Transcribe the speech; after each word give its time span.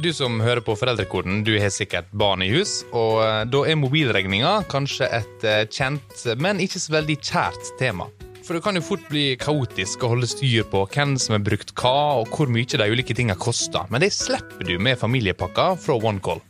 Du 0.00 0.08
som 0.12 0.40
hører 0.40 0.62
på 0.64 0.72
Foreldrekoden, 0.78 1.42
du 1.44 1.52
har 1.60 1.68
sikkert 1.68 2.08
barn 2.16 2.40
i 2.40 2.48
hus, 2.48 2.78
og 2.96 3.18
eh, 3.20 3.42
da 3.52 3.60
er 3.68 3.76
mobilregninga 3.76 4.52
kanskje 4.72 5.08
et 5.12 5.44
eh, 5.44 5.64
kjent, 5.68 6.22
men 6.40 6.62
ikke 6.64 6.80
så 6.80 6.94
veldig 6.94 7.18
kjært 7.20 7.74
tema. 7.80 8.06
For 8.42 8.56
det 8.56 8.62
kan 8.64 8.78
jo 8.78 8.82
fort 8.86 9.04
bli 9.12 9.36
kaotisk 9.38 10.02
å 10.02 10.14
holde 10.14 10.30
styr 10.30 10.64
på 10.72 10.86
hvem 10.94 11.18
som 11.20 11.36
har 11.36 11.44
brukt 11.44 11.74
hva, 11.76 12.22
og 12.22 12.32
hvor 12.32 12.48
mye 12.48 12.64
de 12.64 12.88
ulike 12.88 13.14
tinga 13.18 13.36
koster, 13.36 13.84
men 13.92 14.00
det 14.00 14.14
slipper 14.16 14.64
du 14.64 14.78
med 14.80 14.98
familiepakka 14.98 15.74
fra 15.84 16.00
OneCall. 16.00 16.40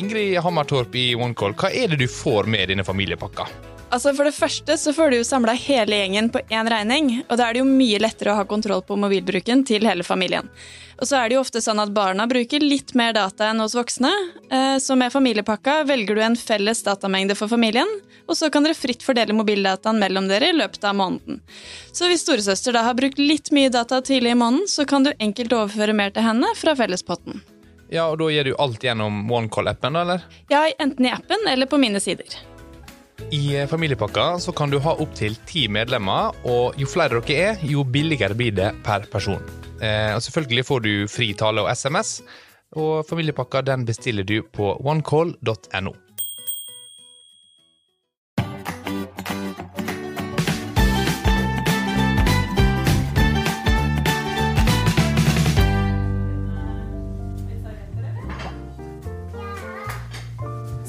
Ingrid 0.00 0.40
Hammertorp 0.42 0.98
i 0.98 1.12
OneCall, 1.14 1.54
hva 1.62 1.70
er 1.70 1.94
det 1.94 2.02
du 2.02 2.08
får 2.10 2.50
med 2.50 2.74
denne 2.74 2.86
familiepakka? 2.86 3.46
Altså 3.90 4.12
For 4.14 4.28
det 4.28 4.36
første 4.36 4.76
så 4.78 4.92
får 4.94 5.10
du 5.10 5.16
jo 5.18 5.26
samla 5.26 5.56
hele 5.58 5.98
gjengen 5.98 6.28
på 6.30 6.42
én 6.54 6.68
regning, 6.70 7.08
og 7.26 7.40
da 7.40 7.48
er 7.48 7.56
det 7.56 7.64
jo 7.64 7.66
mye 7.66 7.98
lettere 7.98 8.30
å 8.30 8.38
ha 8.38 8.46
kontroll 8.46 8.84
på 8.86 8.98
mobilbruken 9.00 9.64
til 9.66 9.86
hele 9.88 10.06
familien. 10.06 10.46
Og 11.00 11.08
så 11.08 11.16
er 11.16 11.30
det 11.30 11.38
jo 11.38 11.42
ofte 11.42 11.62
sånn 11.64 11.80
at 11.82 11.90
barna 11.96 12.26
bruker 12.30 12.62
litt 12.62 12.92
mer 12.98 13.16
data 13.16 13.48
enn 13.50 13.62
hos 13.62 13.74
voksne, 13.74 14.12
eh, 14.52 14.76
så 14.78 14.94
med 15.00 15.10
familiepakka 15.10 15.80
velger 15.88 16.18
du 16.18 16.22
en 16.22 16.36
felles 16.38 16.84
datamengde 16.86 17.34
for 17.34 17.50
familien, 17.50 17.88
og 18.28 18.36
så 18.38 18.50
kan 18.52 18.62
dere 18.62 18.78
fritt 18.78 19.02
fordele 19.02 19.34
mobildataen 19.34 19.98
mellom 19.98 20.28
dere 20.30 20.52
i 20.52 20.58
løpet 20.58 20.84
av 20.86 20.94
måneden. 21.00 21.40
Så 21.90 22.06
hvis 22.06 22.22
storesøster 22.22 22.76
da 22.76 22.84
har 22.86 22.98
brukt 22.98 23.18
litt 23.18 23.50
mye 23.50 23.72
data 23.72 23.98
tidlig 24.04 24.36
i 24.36 24.38
måneden, 24.38 24.68
så 24.70 24.86
kan 24.86 25.08
du 25.08 25.10
enkelt 25.18 25.56
overføre 25.56 25.96
mer 25.96 26.14
til 26.14 26.28
henne 26.28 26.52
fra 26.60 26.76
fellespotten. 26.78 27.42
Ja, 27.90 28.06
og 28.12 28.20
da 28.20 28.28
gjør 28.30 28.52
du 28.52 28.54
alt 28.62 28.84
gjennom 28.86 29.24
OneCall-appen, 29.26 29.96
da, 29.98 30.04
eller? 30.06 30.28
Ja, 30.52 30.62
enten 30.78 31.08
i 31.08 31.10
appen 31.10 31.48
eller 31.50 31.66
på 31.66 31.80
mine 31.82 31.98
sider. 31.98 32.38
I 33.30 33.66
familiepakka 33.66 34.38
så 34.38 34.52
kan 34.52 34.70
du 34.70 34.78
ha 34.82 34.96
opptil 35.02 35.36
ti 35.46 35.66
medlemmer, 35.68 36.34
og 36.48 36.78
jo 36.80 36.88
flere 36.88 37.20
dere 37.20 37.50
er, 37.52 37.64
jo 37.64 37.84
billigere 37.84 38.34
blir 38.34 38.54
det 38.56 38.72
per 38.86 39.04
person. 39.12 39.42
Eh, 39.80 40.14
og 40.16 40.22
selvfølgelig 40.24 40.64
får 40.66 40.80
du 40.84 40.92
fri 41.08 41.32
tale 41.36 41.64
og 41.64 41.70
SMS, 41.72 42.20
og 42.76 43.04
familiepakka 43.08 43.64
den 43.66 43.84
bestiller 43.86 44.24
du 44.24 44.40
på 44.42 44.74
onecall.no. 44.80 45.94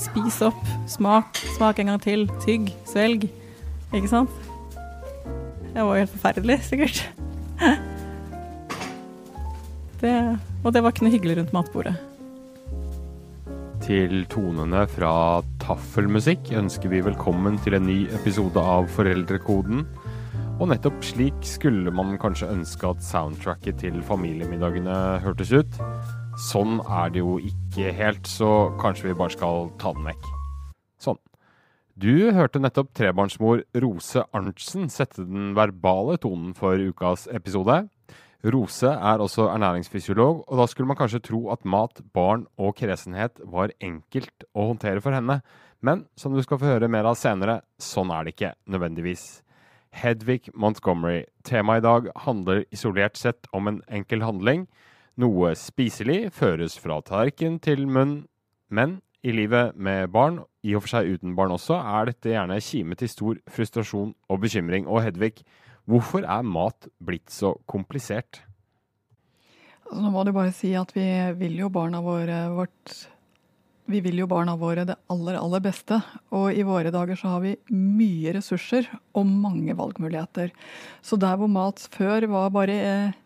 Spis 0.02 0.42
opp, 0.44 0.66
smak, 0.92 1.40
smak 1.56 1.80
en 1.82 1.94
gang 1.94 2.04
til, 2.04 2.28
tygg, 2.44 2.70
svelg. 2.90 3.28
Ikke 3.96 4.12
sant? 4.12 4.30
Det 5.72 5.80
var 5.80 5.96
jo 5.96 6.04
helt 6.04 6.16
forferdelig, 6.18 6.60
sikkert. 6.68 7.04
Det, 10.02 10.14
og 10.66 10.74
det 10.74 10.82
var 10.82 10.92
ikke 10.92 11.06
noe 11.06 11.14
hyggelig 11.14 11.38
rundt 11.38 11.54
matbordet. 11.54 11.94
Til 13.86 14.26
tonene 14.30 14.84
fra 14.90 15.42
taffelmusikk 15.62 16.52
ønsker 16.58 16.92
vi 16.92 17.04
velkommen 17.06 17.58
til 17.62 17.78
en 17.78 17.88
ny 17.88 18.00
episode 18.18 18.62
av 18.62 18.90
Foreldrekoden. 18.96 19.86
Og 20.62 20.70
nettopp 20.70 21.00
slik 21.06 21.40
skulle 21.48 21.94
man 21.94 22.18
kanskje 22.22 22.52
ønske 22.54 22.92
at 22.92 23.06
soundtracket 23.06 23.82
til 23.82 24.02
familiemiddagene 24.06 24.98
hørtes 25.24 25.54
ut. 25.54 25.80
Sånn 26.50 26.80
er 26.86 27.14
det 27.14 27.24
jo 27.24 27.40
ikke 27.42 27.94
helt, 27.98 28.30
så 28.30 28.70
kanskje 28.82 29.12
vi 29.12 29.18
bare 29.18 29.38
skal 29.38 29.74
ta 29.82 29.94
den 29.98 30.08
vekk. 30.12 30.41
Du 32.02 32.32
hørte 32.34 32.58
nettopp 32.58 32.96
trebarnsmor 32.98 33.60
Rose 33.84 34.24
Arntzen 34.34 34.88
sette 34.90 35.22
den 35.22 35.52
verbale 35.54 36.16
tonen 36.18 36.56
for 36.58 36.82
ukas 36.82 37.28
episode. 37.30 37.76
Rose 38.42 38.90
er 38.90 39.22
også 39.22 39.46
ernæringsfysiolog, 39.52 40.40
og 40.48 40.58
da 40.58 40.66
skulle 40.66 40.90
man 40.90 40.98
kanskje 40.98 41.22
tro 41.28 41.44
at 41.54 41.62
mat, 41.62 42.02
barn 42.16 42.48
og 42.58 42.74
kresenhet 42.80 43.38
var 43.46 43.76
enkelt 43.86 44.48
å 44.58 44.72
håndtere 44.72 45.04
for 45.06 45.14
henne. 45.14 45.44
Men 45.86 46.08
som 46.18 46.34
du 46.34 46.42
skal 46.42 46.58
få 46.58 46.72
høre 46.72 46.90
mer 46.90 47.06
av 47.06 47.20
senere, 47.22 47.60
sånn 47.78 48.10
er 48.10 48.26
det 48.26 48.34
ikke 48.34 48.52
nødvendigvis. 48.66 49.28
Hedvig 49.94 50.50
Montgomery, 50.58 51.28
temaet 51.46 51.84
i 51.84 51.86
dag 51.86 52.10
handler 52.26 52.66
isolert 52.74 53.22
sett 53.22 53.46
om 53.54 53.70
en 53.70 53.82
enkel 53.94 54.26
handling. 54.26 54.66
Noe 55.22 55.54
spiselig 55.54 56.32
føres 56.34 56.82
fra 56.82 56.98
tallerken 57.06 57.62
til 57.62 57.86
munn, 57.86 58.24
men 58.74 59.04
i 59.24 59.34
livet 59.36 59.76
med 59.76 60.10
barn, 60.14 60.40
i 60.66 60.76
og 60.78 60.84
for 60.86 60.96
seg 60.96 61.16
uten 61.16 61.36
barn 61.38 61.54
også, 61.54 61.78
er 61.78 62.10
dette 62.10 62.34
gjerne 62.34 62.62
kime 62.62 62.98
til 62.98 63.10
stor 63.10 63.42
frustrasjon 63.50 64.16
og 64.30 64.42
bekymring. 64.42 64.88
Og 64.90 65.04
Hedvig, 65.06 65.44
Hvorfor 65.90 66.24
er 66.24 66.46
mat 66.46 66.88
blitt 67.02 67.32
så 67.34 67.56
komplisert? 67.70 68.44
Altså, 69.88 70.04
nå 70.04 70.12
må 70.14 70.24
du 70.24 70.34
bare 70.36 70.54
si 70.56 70.76
at 70.78 70.94
vi 70.96 71.08
vil 71.40 71.58
jo 71.64 71.72
barna 71.74 72.04
våre 72.06 72.46
vårt 72.56 72.94
vi 73.92 74.00
vil 74.00 74.22
jo 74.22 74.28
barna 74.30 74.54
våre 74.56 74.86
det 74.88 74.96
aller, 75.12 75.36
aller 75.36 75.60
beste. 75.66 75.98
Og 76.38 76.56
i 76.56 76.64
våre 76.64 76.94
dager 76.94 77.18
så 77.20 77.34
har 77.34 77.42
vi 77.44 77.58
mye 77.76 78.32
ressurser 78.38 78.86
og 79.18 79.26
mange 79.28 79.76
valgmuligheter. 79.76 80.54
Så 81.04 81.20
der 81.20 81.36
hvor 81.36 81.52
mat 81.52 81.82
før 81.92 82.30
var 82.32 82.54
bare 82.56 82.78
eh, 82.78 83.18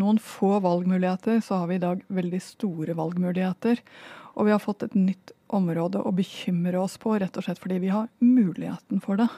noen 0.00 0.18
få 0.18 0.56
valgmuligheter, 0.64 1.38
så 1.44 1.60
har 1.60 1.70
vi 1.70 1.78
i 1.78 1.84
dag 1.84 2.02
veldig 2.10 2.40
store 2.42 2.96
valgmuligheter. 2.98 3.84
Og 4.40 4.48
vi 4.48 4.54
har 4.54 4.62
fått 4.62 4.86
et 4.86 4.96
nytt 4.96 5.34
område 5.52 6.00
å 6.00 6.14
bekymre 6.16 6.80
oss 6.80 6.96
på, 7.00 7.12
rett 7.20 7.36
og 7.36 7.44
slett 7.44 7.60
fordi 7.60 7.80
vi 7.82 7.92
har 7.92 8.08
muligheten 8.24 9.02
for 9.04 9.20
det. 9.20 9.28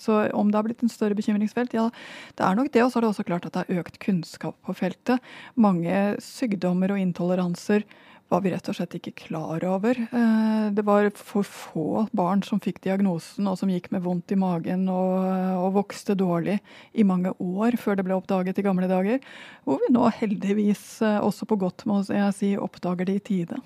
Så 0.00 0.16
om 0.36 0.50
det 0.50 0.56
har 0.56 0.64
blitt 0.64 0.84
en 0.84 0.92
større 0.92 1.16
bekymringsfelt, 1.16 1.74
ja, 1.76 1.88
det 2.36 2.44
er 2.44 2.56
nok 2.56 2.70
det. 2.72 2.84
Og 2.84 2.92
så 2.92 3.00
er 3.00 3.04
det 3.04 3.10
også 3.14 3.26
klart 3.28 3.48
at 3.48 3.56
det 3.56 3.64
er 3.66 3.82
økt 3.82 3.98
kunnskap 4.00 4.56
på 4.64 4.76
feltet. 4.76 5.24
Mange 5.60 6.14
sykdommer 6.24 6.94
og 6.94 7.02
intoleranser 7.02 7.84
var 8.30 8.44
vi 8.44 8.52
rett 8.52 8.68
og 8.70 8.76
slett 8.78 8.94
ikke 8.94 9.16
klar 9.26 9.64
over. 9.66 9.98
Eh, 9.98 10.66
det 10.76 10.84
var 10.86 11.08
for 11.18 11.46
få 11.46 12.04
barn 12.16 12.44
som 12.46 12.62
fikk 12.62 12.78
diagnosen 12.84 13.48
og 13.50 13.58
som 13.58 13.72
gikk 13.72 13.90
med 13.90 14.04
vondt 14.04 14.30
i 14.30 14.38
magen 14.38 14.86
og, 14.92 15.16
og, 15.58 15.72
vokste 15.80 16.14
dårlig 16.18 16.60
i 16.94 17.06
mange 17.06 17.34
år 17.42 17.74
før 17.80 17.98
det 17.98 18.06
ble 18.06 18.14
oppdaget 18.16 18.62
i 18.62 18.66
gamle 18.66 18.86
dager. 18.90 19.18
Hvor 19.66 19.82
vi 19.82 19.90
nå 19.96 20.06
heldigvis, 20.20 20.86
eh, 21.02 21.18
også 21.18 21.50
på 21.50 21.58
godt 21.64 21.84
må 21.90 22.04
jeg 22.06 22.38
si, 22.38 22.54
oppdager 22.56 23.10
det 23.10 23.18
i 23.18 23.26
tide. 23.32 23.60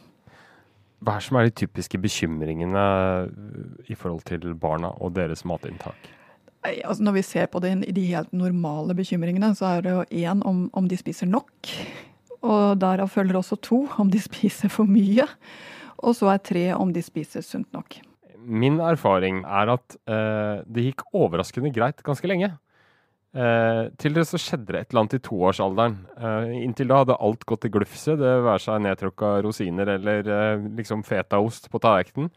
Hva 1.05 1.19
er 1.19 1.25
som 1.25 1.37
er 1.37 1.49
de 1.49 1.57
typiske 1.65 1.99
bekymringene 2.01 2.85
i 3.93 3.97
forhold 3.99 4.25
til 4.29 4.55
barna 4.57 4.95
og 5.05 5.13
deres 5.19 5.45
matinntak? 5.45 6.09
Altså 6.65 7.05
når 7.05 7.19
vi 7.19 7.23
ser 7.29 7.51
på 7.53 7.61
det, 7.61 7.75
de 7.93 8.07
helt 8.09 8.33
normale 8.33 8.97
bekymringene, 8.97 9.53
så 9.57 9.75
er 9.75 9.85
det 9.85 9.93
jo 9.93 10.05
én 10.25 10.41
om, 10.49 10.65
om 10.73 10.89
de 10.89 10.97
spiser 10.97 11.29
nok. 11.29 11.53
Og 12.45 12.81
derav 12.81 13.09
følger 13.13 13.37
også 13.37 13.61
to 13.61 13.85
om 14.01 14.11
de 14.13 14.21
spiser 14.21 14.73
for 14.73 14.89
mye. 14.89 15.27
Og 16.05 16.17
så 16.17 16.33
er 16.33 16.43
tre 16.45 16.67
om 16.77 16.93
de 16.93 17.05
spiser 17.05 17.45
sunt 17.45 17.69
nok. 17.77 17.99
Min 18.45 18.81
erfaring 18.85 19.43
er 19.45 19.73
at 19.73 19.97
eh, 20.09 20.65
det 20.69 20.89
gikk 20.89 21.07
overraskende 21.17 21.73
greit 21.73 22.03
ganske 22.05 22.29
lenge. 22.29 22.51
Eh, 23.35 23.89
til 23.99 24.15
det 24.15 24.23
så 24.31 24.39
skjedde 24.39 24.71
det 24.71 24.81
et 24.81 24.93
eller 24.93 25.03
annet 25.03 25.17
i 25.19 25.23
toårsalderen. 25.27 25.97
Eh, 26.15 26.53
inntil 26.63 26.91
da 26.91 27.01
hadde 27.03 27.19
alt 27.19 27.43
gått 27.51 27.67
i 27.67 27.73
glufse, 27.75 28.15
det 28.21 28.35
være 28.47 28.63
seg 28.63 28.85
nedtråkka 28.85 29.33
rosiner 29.43 29.91
eller 29.97 30.31
eh, 30.31 30.69
liksom 30.79 31.03
fetaost 31.07 31.67
på 31.73 31.83
tallerkenen. 31.83 32.31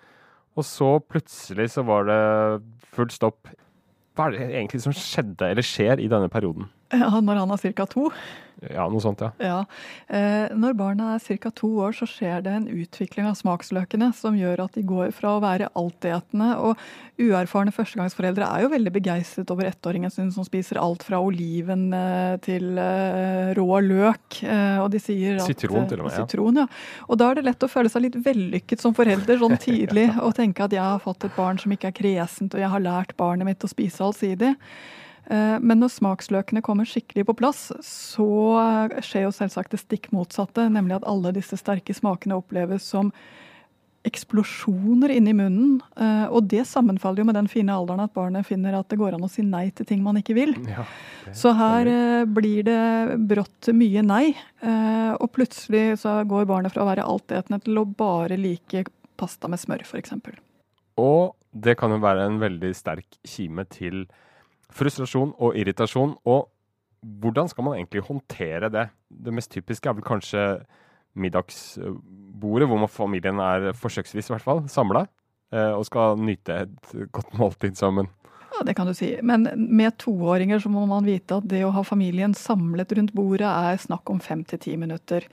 Og 0.57 0.65
så 0.65 0.95
plutselig 1.05 1.69
så 1.75 1.83
var 1.85 2.09
det 2.09 2.21
full 2.97 3.11
stopp 3.13 3.53
hva 4.17 4.31
er 4.31 4.33
det 4.33 4.45
egentlig 4.49 4.81
som 4.81 4.95
skjedde, 4.97 5.51
eller 5.51 5.65
skjer, 5.65 6.01
i 6.01 6.09
denne 6.09 6.29
perioden? 6.33 6.65
Ja, 6.89 7.11
Når 7.21 7.43
han 7.43 7.51
er 7.53 7.73
ca. 7.77 7.85
to? 7.85 8.07
Ja, 8.65 8.87
noe 8.89 9.01
sånt, 9.03 9.21
ja. 9.21 9.29
ja. 9.43 9.57
Eh, 10.09 10.53
når 10.57 10.73
barna 10.77 11.11
er 11.15 11.37
ca. 11.43 11.51
to 11.53 11.69
år, 11.85 11.93
så 11.93 12.07
skjer 12.09 12.41
det 12.45 12.53
en 12.57 12.65
utvikling 12.71 13.27
av 13.29 13.35
smaksløkene 13.37 14.09
som 14.17 14.37
gjør 14.37 14.63
at 14.65 14.77
de 14.77 14.85
går 14.87 15.11
fra 15.15 15.35
å 15.35 15.43
være 15.43 15.69
altetende 15.77 16.55
og 16.57 16.81
uerfarne 17.21 17.73
førstegangsforeldre 17.73 18.47
er 18.47 18.65
jo 18.65 18.71
veldig 18.73 18.93
begeistret 18.93 19.53
over 19.53 19.69
ettåringen 19.69 20.13
sin 20.13 20.31
som 20.33 20.45
spiser 20.45 20.79
alt 20.81 21.05
fra 21.05 21.21
oliven 21.21 21.87
eh, 21.93 22.35
til 22.45 22.81
eh, 22.81 23.53
rå 23.57 23.81
løk. 23.85 24.41
Eh, 24.41 24.81
og 24.81 24.91
de 24.93 25.01
sier 25.01 25.37
at 25.37 25.47
Sitron, 25.47 25.87
til 25.89 26.01
og 26.01 26.09
med. 26.09 26.17
Ja. 26.17 26.25
Sitron, 26.25 26.61
ja. 26.63 26.67
Og 27.07 27.21
da 27.21 27.31
er 27.31 27.39
det 27.39 27.47
lett 27.49 27.65
å 27.65 27.71
føle 27.71 27.93
seg 27.93 28.07
litt 28.07 28.19
vellykket 28.25 28.83
som 28.83 28.97
forelder 28.97 29.41
sånn 29.41 29.57
tidlig 29.67 30.09
og 30.17 30.33
tenke 30.37 30.65
at 30.65 30.73
jeg 30.73 30.83
har 30.83 31.01
fått 31.03 31.29
et 31.29 31.37
barn 31.37 31.61
som 31.61 31.73
ikke 31.73 31.91
er 31.91 31.97
kresent, 32.01 32.57
og 32.57 32.63
jeg 32.63 32.73
har 32.73 32.85
lært 32.85 33.17
barnet 33.19 33.49
mitt 33.49 33.65
å 33.65 33.71
spise 33.71 34.05
allsidig. 34.05 34.55
Eh, 35.29 35.57
men 35.59 35.81
når 35.81 35.91
smaksløkene 35.97 36.63
kommer 36.63 36.87
skikkelig 36.87 37.25
på 37.27 37.35
plass, 37.41 37.67
så 37.83 38.27
skjer 39.03 39.27
jo 39.27 39.33
selvsagt 39.35 39.73
det 39.75 39.81
stikk 39.81 40.11
motsatte. 40.15 40.69
Nemlig 40.71 40.99
at 40.99 41.09
alle 41.09 41.33
disse 41.35 41.59
sterke 41.59 41.95
smakene 41.95 42.37
oppleves 42.39 42.87
som 42.87 43.11
eksplosjoner 44.07 45.11
inni 45.11 45.33
munnen. 45.35 45.81
Eh, 45.99 46.25
og 46.31 46.47
det 46.47 46.63
sammenfaller 46.69 47.21
jo 47.21 47.27
med 47.27 47.35
den 47.35 47.49
fine 47.51 47.75
alderen 47.75 48.05
at 48.05 48.13
barnet 48.15 48.47
finner 48.47 48.77
at 48.77 48.87
det 48.87 48.99
går 49.01 49.17
an 49.17 49.25
å 49.27 49.31
si 49.31 49.43
nei 49.43 49.65
til 49.75 49.89
ting 49.89 50.03
man 50.05 50.19
ikke 50.21 50.37
vil. 50.37 50.53
Ja, 50.69 50.85
så 51.35 51.51
her 51.57 51.89
eh, 51.91 52.23
blir 52.23 52.63
det 52.67 53.17
brått 53.27 53.71
mye 53.75 54.05
nei. 54.05 54.25
Og 55.17 55.27
plutselig 55.33 55.99
så 56.01 56.21
går 56.27 56.47
barnet 56.49 56.73
fra 56.73 56.83
å 56.83 56.87
være 56.87 57.05
altetende 57.07 57.59
til 57.63 57.79
å 57.81 57.87
bare 57.89 58.37
like 58.39 58.85
pasta 59.17 59.49
med 59.49 59.59
smør, 59.59 59.83
f.eks. 59.83 60.13
Og 61.01 61.35
det 61.51 61.75
kan 61.79 61.93
jo 61.93 61.99
være 62.01 62.25
en 62.29 62.39
veldig 62.41 62.71
sterk 62.77 63.19
kime 63.27 63.65
til 63.73 64.05
frustrasjon 64.73 65.33
og 65.37 65.57
irritasjon. 65.57 66.15
Og 66.25 66.47
hvordan 67.21 67.49
skal 67.51 67.67
man 67.67 67.77
egentlig 67.77 68.05
håndtere 68.07 68.71
det? 68.73 68.87
Det 69.09 69.33
mest 69.33 69.51
typiske 69.53 69.89
er 69.89 69.97
vel 69.97 70.07
kanskje 70.07 70.43
middagsbordet, 71.17 72.67
hvor 72.69 72.87
familien 72.91 73.39
er 73.41 73.71
forsøksvis 73.73 74.29
i 74.29 74.39
samla, 74.69 75.07
og 75.49 75.85
skal 75.87 76.19
nyte 76.21 76.59
et 76.67 76.91
godt 77.11 77.33
måltid 77.39 77.75
sammen. 77.79 78.11
Ja, 78.57 78.63
det 78.63 78.73
kan 78.73 78.87
du 78.87 78.93
si. 78.95 79.11
Men 79.21 79.45
med 79.55 79.97
toåringer 80.01 80.59
så 80.59 80.69
må 80.71 80.85
man 80.89 81.05
vite 81.05 81.37
at 81.37 81.47
det 81.49 81.61
å 81.65 81.73
ha 81.75 81.83
familien 81.85 82.33
samlet 82.37 82.93
rundt 82.97 83.13
bordet 83.17 83.47
er 83.47 83.77
snakk 83.81 84.09
om 84.09 84.21
fem 84.23 84.43
til 84.47 84.61
ti 84.63 84.75
minutter. 84.79 85.27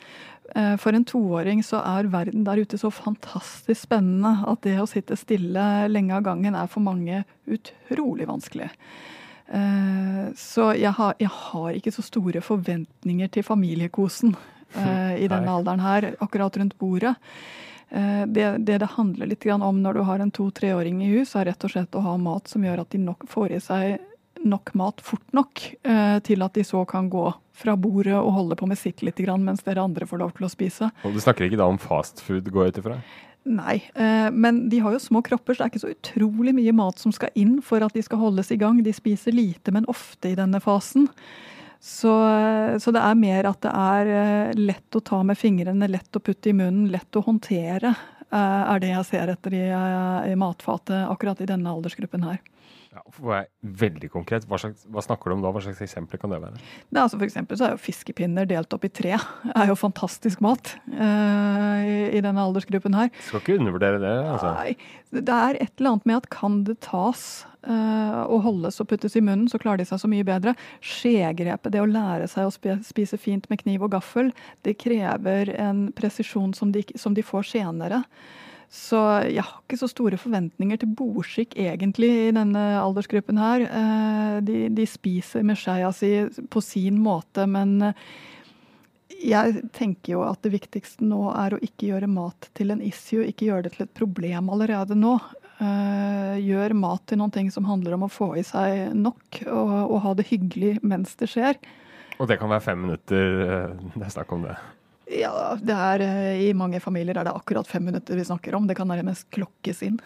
Eh, 0.53 0.75
for 0.81 0.93
en 0.93 1.07
toåring 1.09 1.63
så 1.65 1.81
er 1.81 2.11
verden 2.13 2.45
der 2.45 2.61
ute 2.61 2.79
så 2.81 2.91
fantastisk 2.93 3.87
spennende 3.87 4.35
at 4.51 4.61
det 4.67 4.77
å 4.83 4.89
sitte 4.91 5.17
stille 5.17 5.87
lenge 5.89 6.17
av 6.17 6.27
gangen 6.27 6.59
er 6.59 6.69
for 6.69 6.85
mange 6.85 7.23
utrolig 7.49 8.29
vanskelig. 8.29 8.69
Eh, 9.49 10.32
så 10.37 10.70
jeg 10.79 10.94
har, 10.96 11.14
jeg 11.20 11.31
har 11.31 11.76
ikke 11.76 11.93
så 11.94 12.05
store 12.05 12.43
forventninger 12.44 13.29
til 13.35 13.46
familiekosen 13.46 14.35
uh, 14.79 15.14
i 15.17 15.29
denne 15.31 15.52
alderen 15.52 15.85
her, 15.85 16.11
akkurat 16.25 16.56
rundt 16.61 16.79
bordet. 16.81 17.14
Det, 17.94 18.46
det, 18.67 18.79
det 18.81 18.87
handler 18.96 19.29
litt 19.31 19.44
om 19.55 19.76
når 19.79 19.94
du 19.94 20.00
har 20.08 20.19
en 20.19 20.31
to-treåring 20.35 21.02
i 21.05 21.12
hus, 21.12 21.37
er 21.38 21.44
rett 21.46 21.62
og 21.62 21.70
slett 21.70 21.94
å 21.94 22.00
ha 22.02 22.14
mat 22.19 22.49
som 22.50 22.64
gjør 22.64 22.81
at 22.82 22.91
de 22.91 22.99
nok 22.99 23.23
får 23.31 23.52
i 23.55 23.61
seg 23.62 24.00
nok 24.43 24.73
mat 24.75 25.05
fort 25.05 25.37
nok 25.37 25.62
til 26.26 26.43
at 26.43 26.56
de 26.58 26.64
så 26.67 26.81
kan 26.91 27.06
gå 27.12 27.29
fra 27.55 27.76
bordet 27.79 28.17
og 28.17 28.32
holde 28.35 28.58
på 28.58 28.67
med 28.67 28.81
sitt 28.81 29.05
litt, 29.06 29.20
mens 29.38 29.62
dere 29.62 29.85
andre 29.85 30.08
får 30.11 30.25
lov 30.25 30.35
til 30.35 30.49
å 30.49 30.50
spise. 30.50 30.91
Og 31.06 31.14
Du 31.14 31.20
snakker 31.23 31.46
ikke 31.46 31.61
da 31.61 31.69
om 31.70 31.79
fast 31.79 32.25
food, 32.25 32.50
går 32.50 32.67
jeg 32.67 32.75
ut 32.75 32.82
ifra? 32.82 32.99
Nei, 33.44 33.82
eh, 33.94 34.31
men 34.32 34.69
de 34.73 34.79
har 34.81 34.94
jo 34.94 35.00
små 35.02 35.20
kropper, 35.23 35.52
så 35.52 35.62
det 35.62 35.67
er 35.67 35.73
ikke 35.75 35.82
så 35.82 35.93
utrolig 35.93 36.55
mye 36.56 36.73
mat 36.76 37.00
som 37.00 37.12
skal 37.12 37.35
inn 37.37 37.58
for 37.64 37.85
at 37.85 37.93
de 37.93 38.00
skal 38.05 38.23
holdes 38.23 38.49
i 38.55 38.58
gang. 38.61 38.79
De 38.82 38.94
spiser 38.96 39.37
lite, 39.37 39.73
men 39.75 39.88
ofte 39.91 40.31
i 40.31 40.38
denne 40.38 40.62
fasen. 40.64 41.11
Så, 41.85 42.14
eh, 42.25 42.79
så, 42.81 42.94
det 42.96 43.02
er 43.05 43.20
mer 43.20 43.50
at 43.50 43.61
det 43.67 43.75
er 43.76 44.12
eh, 44.14 44.55
lett 44.56 44.96
å 44.96 45.05
ta 45.05 45.20
med 45.29 45.37
fingrene, 45.37 45.91
lett 45.93 46.17
å 46.17 46.25
putte 46.25 46.49
i 46.49 46.56
munnen, 46.56 46.88
lett 46.94 47.20
å 47.20 47.25
håndtere, 47.26 47.94
er 48.35 48.81
det 48.82 48.88
jeg 48.88 49.06
ser 49.06 49.31
etter 49.31 49.55
i, 49.55 49.67
i 49.70 50.32
matfatet 50.35 51.05
akkurat 51.06 51.38
i 51.38 51.46
denne 51.46 51.70
aldersgruppen 51.70 52.25
her. 52.26 52.41
Ja, 52.94 53.00
for 53.11 53.26
å 53.26 53.31
være 53.32 53.75
veldig 53.81 54.08
konkret, 54.12 54.44
hva, 54.46 54.58
slags, 54.61 54.85
hva, 54.87 55.02
snakker 55.02 55.32
du 55.32 55.35
om 55.35 55.41
da? 55.43 55.50
Hva 55.55 55.64
slags 55.64 55.81
eksempler 55.82 56.20
kan 56.23 56.31
det 56.31 56.38
være? 56.44 56.61
Det 56.61 57.00
er 57.00 57.02
altså 57.02 57.19
for 57.19 57.26
eksempel 57.26 57.58
så 57.58 57.67
er 57.67 57.73
jo 57.75 57.81
fiskepinner 57.82 58.46
delt 58.46 58.76
opp 58.76 58.87
i 58.87 58.91
tre. 58.94 59.17
Det 59.43 59.56
er 59.64 59.73
jo 59.73 59.79
fantastisk 59.79 60.44
mat 60.44 60.76
uh, 60.93 61.81
i, 61.82 61.96
i, 62.14 62.20
denne 62.23 62.44
aldersgruppen 62.44 62.94
her. 62.94 63.11
Skal 63.26 63.43
ikke 63.43 63.58
undervurdere 63.58 63.99
det. 64.02 64.14
altså. 64.37 64.52
Nei, 64.61 64.76
det 65.11 65.41
er 65.49 65.58
et 65.58 65.75
eller 65.75 65.96
annet 65.96 66.06
med 66.12 66.20
at 66.20 66.31
kan 66.37 66.61
det 66.69 66.79
tas 66.87 67.25
uh, 67.67 68.23
og 68.29 68.44
holdes 68.46 68.79
og 68.79 68.88
puttes 68.93 69.19
i 69.19 69.25
munnen, 69.25 69.50
så 69.50 69.58
klarer 69.58 69.82
de 69.82 69.88
seg 69.91 70.05
så 70.05 70.12
mye 70.14 70.29
bedre. 70.29 70.55
Skjegrepet, 70.85 71.75
det 71.75 71.82
å 71.82 71.91
lære 71.91 72.31
seg 72.31 72.46
å 72.46 72.79
spise 72.87 73.19
fint 73.19 73.50
med 73.50 73.64
kniv 73.64 73.88
og 73.88 73.96
gaffel, 73.96 74.31
det 74.62 74.79
krever 74.85 75.50
en 75.58 75.88
presisjon 75.99 76.55
som 76.55 76.70
de, 76.75 76.87
som 77.00 77.19
de 77.19 77.26
får 77.26 77.50
senere. 77.56 78.05
Så 78.75 78.99
jeg 79.31 79.44
har 79.44 79.61
ikke 79.62 79.79
så 79.79 79.87
store 79.87 80.19
forventninger 80.19 80.81
til 80.82 80.91
bordskikk 80.99 81.55
egentlig 81.62 82.09
i 82.11 82.32
denne 82.35 82.62
aldersgruppen 82.81 83.38
her. 83.38 83.62
Eh, 83.69 84.37
de, 84.43 84.65
de 84.75 84.87
spiser 84.91 85.44
med 85.47 85.61
skeia 85.61 85.93
si 85.94 86.11
på 86.50 86.62
sin 86.65 86.99
måte, 87.05 87.47
men 87.47 87.76
eh, 87.93 88.03
jeg 89.31 89.62
tenker 89.79 90.17
jo 90.17 90.25
at 90.26 90.43
det 90.43 90.56
viktigste 90.56 91.06
nå 91.06 91.29
er 91.37 91.55
å 91.55 91.62
ikke 91.62 91.93
gjøre 91.93 92.11
mat 92.11 92.50
til 92.59 92.75
en 92.75 92.82
issue, 92.82 93.23
ikke 93.23 93.47
gjøre 93.53 93.69
det 93.69 93.76
til 93.76 93.87
et 93.87 93.94
problem 93.94 94.50
allerede 94.50 94.99
nå. 94.99 95.15
Eh, 95.62 96.37
gjør 96.43 96.75
mat 96.75 97.06
til 97.06 97.23
noen 97.23 97.35
ting 97.37 97.55
som 97.55 97.70
handler 97.70 97.94
om 97.94 98.09
å 98.09 98.12
få 98.12 98.32
i 98.41 98.43
seg 98.43 98.91
nok, 98.99 99.44
og, 99.47 99.75
og 99.87 99.99
ha 100.09 100.19
det 100.19 100.27
hyggelig 100.32 100.81
mens 100.82 101.15
det 101.23 101.31
skjer. 101.31 101.62
Og 102.19 102.27
det 102.27 102.43
kan 102.43 102.50
være 102.50 102.67
fem 102.73 102.88
minutter 102.88 103.37
det 103.94 104.03
er 104.03 104.19
snakk 104.19 104.35
om 104.35 104.49
det? 104.50 104.59
Ja, 105.11 105.56
det 105.61 105.75
er, 105.75 106.01
eh, 106.01 106.49
I 106.49 106.53
mange 106.56 106.81
familier 106.81 107.19
er 107.19 107.27
det 107.29 107.35
akkurat 107.35 107.69
fem 107.69 107.85
minutter 107.85 108.17
vi 108.17 108.25
snakker 108.25 108.55
om. 108.56 108.67
Det 108.67 108.77
kan 108.77 108.89
nærmest 108.89 109.29
klokkes 109.31 109.83
inn. 109.85 109.99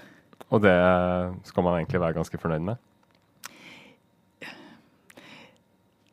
Og 0.51 0.63
det 0.63 0.75
skal 1.47 1.63
man 1.63 1.79
egentlig 1.79 2.01
være 2.01 2.17
ganske 2.19 2.41
fornøyd 2.41 2.65
med? 2.65 2.77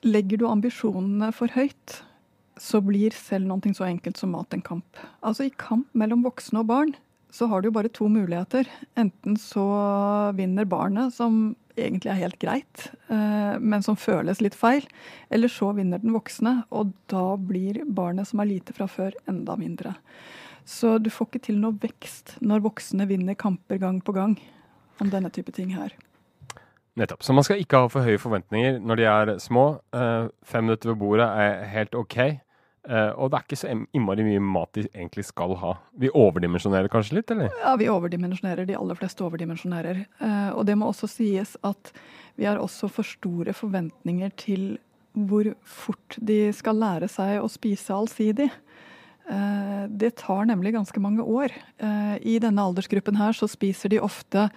Legger 0.06 0.38
du 0.38 0.46
ambisjonene 0.48 1.32
for 1.34 1.50
høyt, 1.56 2.02
så 2.62 2.82
blir 2.86 3.16
selv 3.16 3.48
noe 3.50 3.74
så 3.74 3.88
enkelt 3.88 4.20
som 4.22 4.36
mat 4.36 4.54
en 4.54 4.62
kamp. 4.62 5.02
Altså 5.26 5.48
I 5.48 5.56
kamp 5.58 5.88
mellom 5.98 6.22
voksne 6.24 6.62
og 6.62 6.70
barn 6.70 6.94
så 7.36 7.50
har 7.50 7.62
du 7.62 7.68
jo 7.68 7.76
bare 7.76 7.92
to 7.92 8.08
muligheter. 8.08 8.68
Enten 8.96 9.36
så 9.36 9.66
vinner 10.38 10.68
barnet, 10.70 11.12
som 11.16 11.56
egentlig 11.78 12.12
er 12.12 12.22
helt 12.22 12.40
greit, 12.42 12.88
eh, 13.10 13.58
men 13.60 13.84
som 13.86 13.98
føles 14.00 14.42
litt 14.44 14.56
feil. 14.56 14.86
Eller 15.30 15.52
så 15.52 15.72
vinner 15.76 16.02
den 16.02 16.16
voksne, 16.16 16.64
og 16.72 16.94
da 17.12 17.36
blir 17.38 17.84
barnet 17.86 18.30
som 18.32 18.42
er 18.42 18.52
lite 18.54 18.76
fra 18.76 18.88
før, 18.92 19.16
enda 19.30 19.58
mindre. 19.60 19.96
Så 20.66 20.98
du 20.98 21.12
får 21.14 21.30
ikke 21.30 21.46
til 21.52 21.62
noe 21.62 21.78
vekst 21.78 22.38
når 22.42 22.64
voksne 22.66 23.06
vinner 23.10 23.38
kamper 23.38 23.78
gang 23.82 24.02
på 24.02 24.16
gang 24.16 24.40
om 25.02 25.12
denne 25.12 25.30
type 25.30 25.54
ting 25.54 25.76
her. 25.76 25.94
Nettopp. 26.96 27.24
Så 27.24 27.36
man 27.36 27.44
skal 27.44 27.60
ikke 27.60 27.84
ha 27.84 27.90
for 27.92 28.08
høye 28.08 28.20
forventninger 28.22 28.80
når 28.80 29.00
de 29.00 29.08
er 29.12 29.32
små. 29.44 29.66
Eh, 29.94 30.32
fem 30.48 30.64
minutter 30.66 30.94
ved 30.94 31.00
bordet 31.02 31.28
er 31.28 31.66
helt 31.74 31.96
OK. 31.96 32.18
Uh, 32.86 33.12
og 33.18 33.32
det 33.32 33.38
er 33.38 33.46
ikke 33.48 33.58
så 33.58 33.72
innmari 33.74 34.26
mye 34.28 34.42
mat 34.46 34.78
de 34.78 34.84
egentlig 34.92 35.26
skal 35.26 35.56
ha. 35.58 35.72
Vi 35.98 36.12
overdimensjonerer 36.14 36.92
kanskje 36.94 37.18
litt, 37.18 37.32
eller? 37.34 37.54
Ja, 37.64 37.74
vi 37.82 37.90
overdimensjonerer. 37.90 38.68
De 38.70 38.78
aller 38.78 39.00
fleste 39.00 39.26
overdimensjonerer. 39.26 40.04
Uh, 40.20 40.52
og 40.54 40.68
det 40.70 40.76
må 40.78 40.92
også 40.92 41.10
sies 41.10 41.56
at 41.66 41.90
vi 42.38 42.46
har 42.46 42.62
også 42.62 42.90
for 42.92 43.08
store 43.08 43.56
forventninger 43.58 44.36
til 44.38 44.76
hvor 45.16 45.48
fort 45.64 46.18
de 46.20 46.52
skal 46.54 46.78
lære 46.78 47.10
seg 47.10 47.40
å 47.42 47.50
spise 47.50 47.96
allsidig. 47.96 48.52
Uh, 49.26 49.90
det 49.90 50.14
tar 50.22 50.46
nemlig 50.46 50.76
ganske 50.76 51.02
mange 51.02 51.26
år. 51.26 51.56
I 52.22 52.38
denne 52.44 52.68
aldersgruppen 52.70 53.18
her 53.18 53.34
så 53.34 53.50
spiser 53.50 53.90
de 53.92 54.04
ofte 54.04 54.50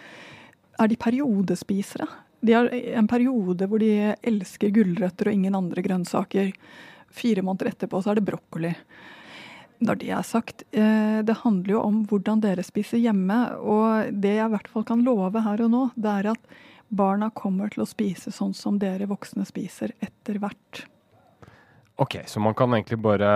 Er 0.78 0.88
de 0.90 0.96
periodespisere? 1.00 2.06
De 2.44 2.52
har 2.54 2.69
en 2.70 3.08
periode 3.10 3.66
hvor 3.66 3.80
de 3.82 4.12
elsker 4.22 4.70
gulrøtter 4.75 5.30
og 5.30 5.34
ingen 5.34 5.56
andre 5.58 5.82
grønnsaker. 5.82 6.52
Fire 7.14 7.44
måneder 7.44 7.72
etterpå 7.72 8.02
så 8.02 8.12
er 8.12 8.19
det 8.19 8.26
brokkoli. 8.28 8.72
Når 9.78 10.00
det 10.00 10.10
er 10.10 10.26
sagt, 10.26 10.64
eh, 10.75 11.20
det 11.22 11.40
handler 11.44 11.76
jo 11.76 11.82
om 11.87 12.02
hvordan 12.10 12.43
dere 12.43 12.64
spiser 12.66 12.99
hjemme. 12.99 13.38
Og 13.62 14.12
det 14.12 14.34
jeg 14.37 14.50
i 14.50 14.55
hvert 14.56 14.70
fall 14.72 14.87
kan 14.88 15.05
love 15.06 15.44
her 15.44 15.62
og 15.66 15.70
nå, 15.75 15.84
det 15.94 16.14
er 16.14 16.32
at 16.34 16.58
barna 16.88 17.31
kommer 17.31 17.70
til 17.70 17.84
å 17.84 17.88
spise 17.88 18.32
sånn 18.34 18.55
som 18.56 18.78
dere 18.81 19.08
voksne 19.10 19.46
spiser 19.46 19.94
etter 20.00 20.40
hvert. 20.43 20.87
Ok, 21.99 22.20
så 22.31 22.40
man 22.40 22.55
kan 22.55 22.70
egentlig 22.75 23.00
bare 23.02 23.28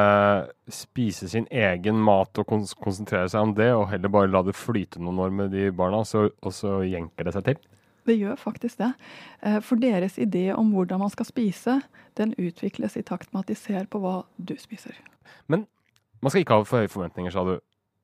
spise 0.71 1.27
sin 1.29 1.49
egen 1.51 1.99
mat 1.99 2.39
og 2.39 2.47
konsentrere 2.79 3.27
seg 3.29 3.49
om 3.49 3.55
det, 3.59 3.73
og 3.75 3.89
heller 3.91 4.13
bare 4.15 4.31
la 4.31 4.43
det 4.47 4.55
flyte 4.55 5.03
noen 5.03 5.19
år 5.25 5.33
med 5.35 5.51
de 5.51 5.67
barna, 5.75 6.05
så, 6.07 6.29
og 6.31 6.55
så 6.55 6.79
jenker 6.87 7.27
det 7.27 7.35
seg 7.35 7.49
til? 7.49 7.59
Det 8.09 8.17
gjør 8.19 8.39
faktisk 8.41 8.81
det. 8.83 8.93
Eh, 9.43 9.61
for 9.63 9.81
deres 9.81 10.19
idé 10.19 10.49
om 10.55 10.73
hvordan 10.75 11.03
man 11.05 11.13
skal 11.13 11.29
spise, 11.29 11.81
den 12.19 12.35
utvikles 12.39 12.97
i 12.99 13.05
takt 13.07 13.31
med 13.33 13.45
at 13.45 13.53
de 13.53 13.59
ser 13.59 13.87
på 13.91 14.01
hva 14.03 14.23
du 14.37 14.57
spiser. 14.59 14.97
Men 15.47 15.67
man 16.23 16.33
skal 16.33 16.45
ikke 16.45 16.59
ha 16.59 16.67
for 16.67 16.83
høye 16.83 16.91
forventninger, 16.93 17.35
sa 17.35 17.45
du. 17.47 17.57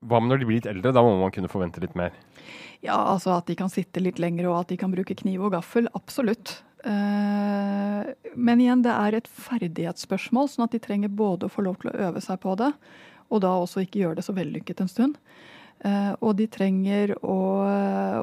Hva 0.06 0.20
med 0.22 0.30
når 0.30 0.40
de 0.40 0.46
blir 0.46 0.60
litt 0.60 0.70
eldre? 0.70 0.94
Da 0.94 1.02
må 1.02 1.16
man 1.18 1.34
kunne 1.34 1.50
forvente 1.50 1.82
litt 1.82 1.96
mer? 1.98 2.14
Ja, 2.84 2.94
altså 2.94 3.34
at 3.34 3.48
de 3.50 3.56
kan 3.58 3.70
sitte 3.72 4.02
litt 4.02 4.20
lenger 4.22 4.46
og 4.46 4.60
at 4.60 4.70
de 4.70 4.78
kan 4.78 4.94
bruke 4.94 5.16
kniv 5.18 5.48
og 5.48 5.56
gaffel. 5.56 5.90
Absolutt. 5.98 6.60
Eh, 6.86 8.06
men 8.38 8.62
igjen, 8.62 8.84
det 8.86 8.94
er 8.94 9.18
et 9.18 9.30
ferdighetsspørsmål, 9.48 10.50
sånn 10.52 10.68
at 10.68 10.76
de 10.76 10.82
trenger 10.82 11.10
både 11.10 11.48
å 11.48 11.52
få 11.52 11.66
lov 11.66 11.80
til 11.82 11.90
å 11.90 11.96
øve 12.08 12.22
seg 12.22 12.38
på 12.44 12.54
det, 12.60 12.70
og 13.28 13.42
da 13.42 13.56
også 13.58 13.82
ikke 13.82 14.04
gjøre 14.04 14.20
det 14.20 14.26
så 14.28 14.36
vellykket 14.36 14.84
en 14.84 14.92
stund. 14.92 15.18
Uh, 15.86 16.10
og 16.26 16.34
de 16.40 16.48
trenger 16.50 17.12
å, 17.22 17.38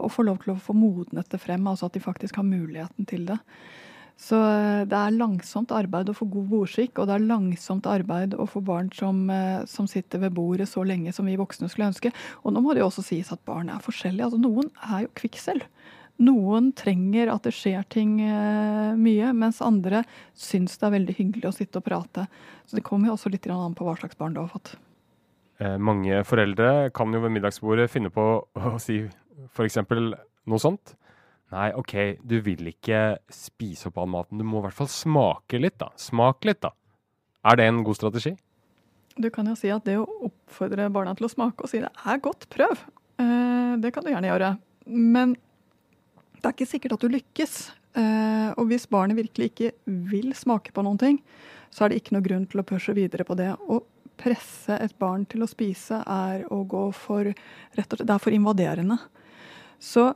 å, 0.03 0.07
få 0.11 0.25
lov 0.27 0.41
til 0.43 0.51
å 0.51 0.59
få 0.59 0.75
modnet 0.75 1.29
det 1.31 1.39
frem, 1.39 1.63
altså 1.69 1.87
at 1.87 1.95
de 1.95 2.03
faktisk 2.03 2.35
har 2.41 2.47
muligheten 2.47 3.07
til 3.07 3.23
det. 3.29 3.37
Så 4.19 4.39
uh, 4.39 4.83
det 4.87 4.97
er 4.99 5.15
langsomt 5.15 5.71
arbeid 5.75 6.11
å 6.11 6.17
få 6.17 6.27
god 6.33 6.49
bordskikk, 6.51 6.99
og 6.99 7.07
det 7.07 7.15
er 7.15 7.27
langsomt 7.29 7.87
arbeid 7.87 8.35
å 8.35 8.47
få 8.49 8.59
barn 8.65 8.91
som, 8.95 9.25
uh, 9.31 9.63
som, 9.71 9.87
sitter 9.87 10.25
ved 10.25 10.35
bordet 10.35 10.67
så 10.71 10.83
lenge 10.83 11.15
som 11.15 11.27
vi 11.29 11.37
voksne 11.39 11.71
skulle 11.71 11.93
ønske. 11.93 12.11
Og 12.43 12.55
nå 12.55 12.63
må 12.63 12.75
det 12.75 12.83
jo 12.83 12.89
også 12.89 13.05
sies 13.07 13.31
at 13.31 13.43
barn 13.47 13.71
er 13.71 13.83
forskjellige. 13.83 14.27
Altså, 14.27 14.41
noen 14.43 14.71
er 14.89 15.05
jo 15.05 15.13
kvikksølv. 15.21 15.67
Noen 16.25 16.69
trenger 16.75 17.31
at 17.31 17.43
det 17.43 17.51
skjer 17.51 17.83
ting 17.91 18.13
mye, 18.23 19.33
mens 19.35 19.57
andre 19.59 20.05
syns 20.31 20.77
det 20.79 20.87
er 20.87 20.93
veldig 20.93 21.15
hyggelig 21.17 21.49
å 21.49 21.57
sitte 21.57 21.81
og 21.81 21.87
prate. 21.89 22.23
Så 22.63 22.79
det 22.79 22.85
kommer 22.87 23.11
jo 23.11 23.17
også 23.17 23.33
litt 23.33 23.49
an 23.51 23.75
på 23.75 23.83
hva 23.83 23.97
slags 23.99 24.15
barn 24.15 24.31
du 24.31 24.39
har 24.39 24.47
fått. 24.53 24.77
Eh, 25.63 25.77
mange 25.79 26.19
foreldre 26.27 26.91
kan 26.95 27.13
jo 27.13 27.21
ved 27.23 27.33
middagsbordet 27.37 27.87
finne 27.91 28.11
på 28.13 28.25
å 28.43 28.75
si 28.81 29.01
f.eks. 29.55 29.79
noe 29.85 30.61
sånt. 30.61 30.95
Nei, 31.53 31.69
OK, 31.77 31.93
du 32.25 32.39
vil 32.43 32.71
ikke 32.71 33.19
spise 33.31 33.87
opp 33.89 34.01
all 34.01 34.09
maten. 34.11 34.41
Du 34.41 34.47
må 34.47 34.59
i 34.59 34.65
hvert 34.65 34.79
fall 34.79 34.89
smake 34.91 35.61
litt, 35.61 35.77
da. 35.79 35.91
Smak 35.99 36.43
litt, 36.47 36.63
da. 36.65 36.73
Er 37.45 37.59
det 37.59 37.69
en 37.69 37.83
god 37.85 37.99
strategi? 37.99 38.33
Du 39.15 39.29
kan 39.31 39.47
jo 39.47 39.55
si 39.55 39.69
at 39.71 39.85
det 39.87 39.95
å 40.01 40.07
oppfordre 40.27 40.89
barna 40.91 41.13
til 41.15 41.29
å 41.29 41.31
smake 41.31 41.63
og 41.63 41.71
si 41.71 41.79
det 41.83 41.91
er 42.03 42.19
godt, 42.23 42.49
prøv. 42.51 42.81
Eh, 43.21 43.73
det 43.79 43.93
kan 43.95 44.03
du 44.03 44.11
gjerne 44.11 44.31
gjøre. 44.31 44.51
Men 44.91 45.37
det 46.41 46.49
er 46.49 46.55
ikke 46.57 46.71
sikkert 46.73 46.97
at 46.97 47.05
du 47.05 47.13
lykkes. 47.13 47.57
Eh, 47.95 48.49
og 48.59 48.67
hvis 48.67 48.89
barnet 48.91 49.15
virkelig 49.21 49.53
ikke 49.53 49.71
vil 50.11 50.33
smake 50.35 50.75
på 50.75 50.83
noen 50.83 50.99
ting, 50.99 51.21
så 51.71 51.85
er 51.85 51.93
det 51.93 52.01
ikke 52.01 52.17
noe 52.17 52.25
grunn 52.25 52.49
til 52.49 52.59
å 52.59 52.67
pushe 52.67 52.95
videre 52.97 53.23
på 53.27 53.37
det. 53.39 53.53
Og 53.69 53.85
presse 54.19 54.77
et 54.81 54.93
barn 55.01 55.25
til 55.29 55.43
å 55.45 55.49
spise 55.49 56.01
er 56.01 56.45
å 56.53 56.61
gå 56.67 56.87
for 56.95 57.27
rett 57.27 57.91
og 57.91 57.97
slett, 57.97 58.07
Det 58.07 58.15
er 58.15 58.23
for 58.23 58.35
invaderende. 58.35 58.97
Så 59.79 60.13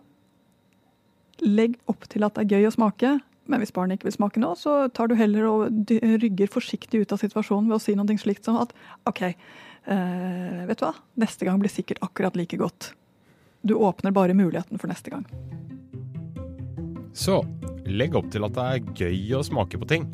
legg 1.46 1.78
opp 1.88 2.08
til 2.12 2.26
at 2.26 2.36
det 2.36 2.46
er 2.46 2.58
gøy 2.58 2.68
å 2.70 2.76
smake, 2.76 3.20
men 3.50 3.64
hvis 3.64 3.74
barnet 3.74 3.98
ikke 3.98 4.10
vil 4.10 4.18
smake 4.18 4.42
nå, 4.42 4.54
så 4.60 4.90
tar 4.94 5.10
du 5.10 5.16
heller 5.18 5.48
og 5.50 5.94
rygger 6.22 6.52
forsiktig 6.52 7.02
ut 7.04 7.14
av 7.16 7.22
situasjonen 7.22 7.70
ved 7.70 7.80
å 7.80 7.82
si 7.82 7.96
noe 7.98 8.18
slikt 8.22 8.46
som 8.46 8.60
at 8.62 8.76
OK, 9.10 9.24
eh, 9.26 10.66
vet 10.70 10.80
du 10.80 10.86
hva, 10.86 10.94
neste 11.22 11.48
gang 11.48 11.62
blir 11.62 11.74
sikkert 11.74 12.04
akkurat 12.06 12.38
like 12.38 12.60
godt. 12.60 12.94
Du 13.62 13.74
åpner 13.76 14.14
bare 14.16 14.38
muligheten 14.38 14.80
for 14.80 14.92
neste 14.92 15.10
gang. 15.10 15.26
Så 17.14 17.42
legg 17.90 18.14
opp 18.16 18.30
til 18.32 18.46
at 18.46 18.54
det 18.56 18.68
er 18.68 18.94
gøy 19.02 19.40
å 19.40 19.44
smake 19.44 19.80
på 19.82 19.90
ting. 19.90 20.06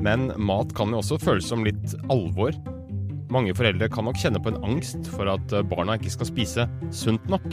Men 0.00 0.32
mat 0.40 0.74
kan 0.76 0.90
jo 0.92 1.00
også 1.00 1.20
føles 1.22 1.46
som 1.48 1.64
litt 1.64 1.94
alvor. 2.10 2.56
Mange 3.30 3.54
foreldre 3.54 3.86
kan 3.92 4.08
nok 4.08 4.18
kjenne 4.18 4.40
på 4.42 4.50
en 4.50 4.62
angst 4.66 5.06
for 5.14 5.30
at 5.30 5.52
barna 5.70 5.94
ikke 5.98 6.10
skal 6.16 6.30
spise 6.32 6.66
sunt 6.90 7.28
nok. 7.30 7.46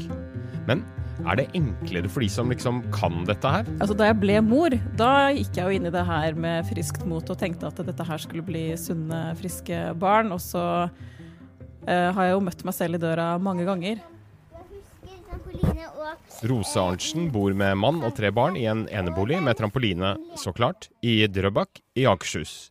Men 0.67 0.81
er 1.25 1.39
det 1.39 1.48
enklere 1.57 2.10
for 2.12 2.22
de 2.22 2.29
som 2.29 2.51
liksom 2.51 2.81
kan 2.93 3.24
dette 3.27 3.50
her? 3.51 3.67
Altså, 3.77 3.96
da 3.98 4.10
jeg 4.10 4.19
ble 4.22 4.38
mor, 4.46 4.74
da 5.00 5.29
gikk 5.34 5.57
jeg 5.57 5.63
jo 5.65 5.79
inn 5.79 5.89
i 5.89 5.93
det 5.93 6.03
her 6.05 6.38
med 6.38 6.67
friskt 6.69 7.05
mot 7.10 7.25
og 7.25 7.39
tenkte 7.39 7.69
at 7.69 7.81
dette 7.88 8.05
her 8.05 8.22
skulle 8.22 8.46
bli 8.46 8.69
sunne, 8.79 9.22
friske 9.39 9.81
barn. 10.01 10.34
Og 10.36 10.41
så 10.43 10.65
eh, 11.88 12.10
har 12.13 12.22
jeg 12.29 12.36
jo 12.36 12.46
møtt 12.46 12.63
meg 12.67 12.77
selv 12.77 13.00
i 13.00 13.01
døra 13.01 13.34
mange 13.41 13.65
ganger. 13.67 14.03
Rose 16.48 16.79
Arntzen 16.79 17.31
bor 17.34 17.53
med 17.57 17.77
mann 17.81 18.03
og 18.05 18.13
tre 18.17 18.29
barn 18.34 18.57
i 18.60 18.67
en 18.69 18.86
enebolig 18.93 19.39
med 19.43 19.57
trampoline, 19.57 20.15
så 20.38 20.53
klart, 20.53 20.91
i 21.01 21.24
Drøbak 21.29 21.81
i 21.98 22.05
Akershus. 22.10 22.69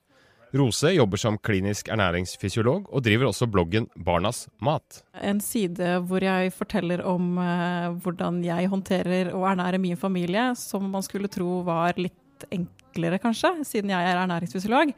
Rose 0.56 0.92
jobber 0.94 1.20
som 1.20 1.38
klinisk 1.38 1.90
ernæringsfysiolog 1.92 2.88
og 2.90 3.04
driver 3.04 3.30
også 3.30 3.48
bloggen 3.50 3.88
Barnas 4.06 4.46
mat. 4.64 5.02
En 5.20 5.40
side 5.44 5.96
hvor 6.08 6.24
jeg 6.24 6.52
forteller 6.56 7.02
om 7.06 7.36
eh, 7.42 7.88
hvordan 8.02 8.42
jeg 8.44 8.70
håndterer 8.72 9.32
og 9.34 9.46
ernærer 9.52 9.80
min 9.82 9.96
familie, 10.00 10.50
som 10.58 10.88
man 10.92 11.04
skulle 11.06 11.30
tro 11.32 11.60
var 11.66 11.98
litt 12.00 12.48
enklere, 12.52 13.20
kanskje, 13.22 13.52
siden 13.64 13.92
jeg 13.92 14.10
er 14.10 14.20
ernæringsfysiolog. 14.22 14.92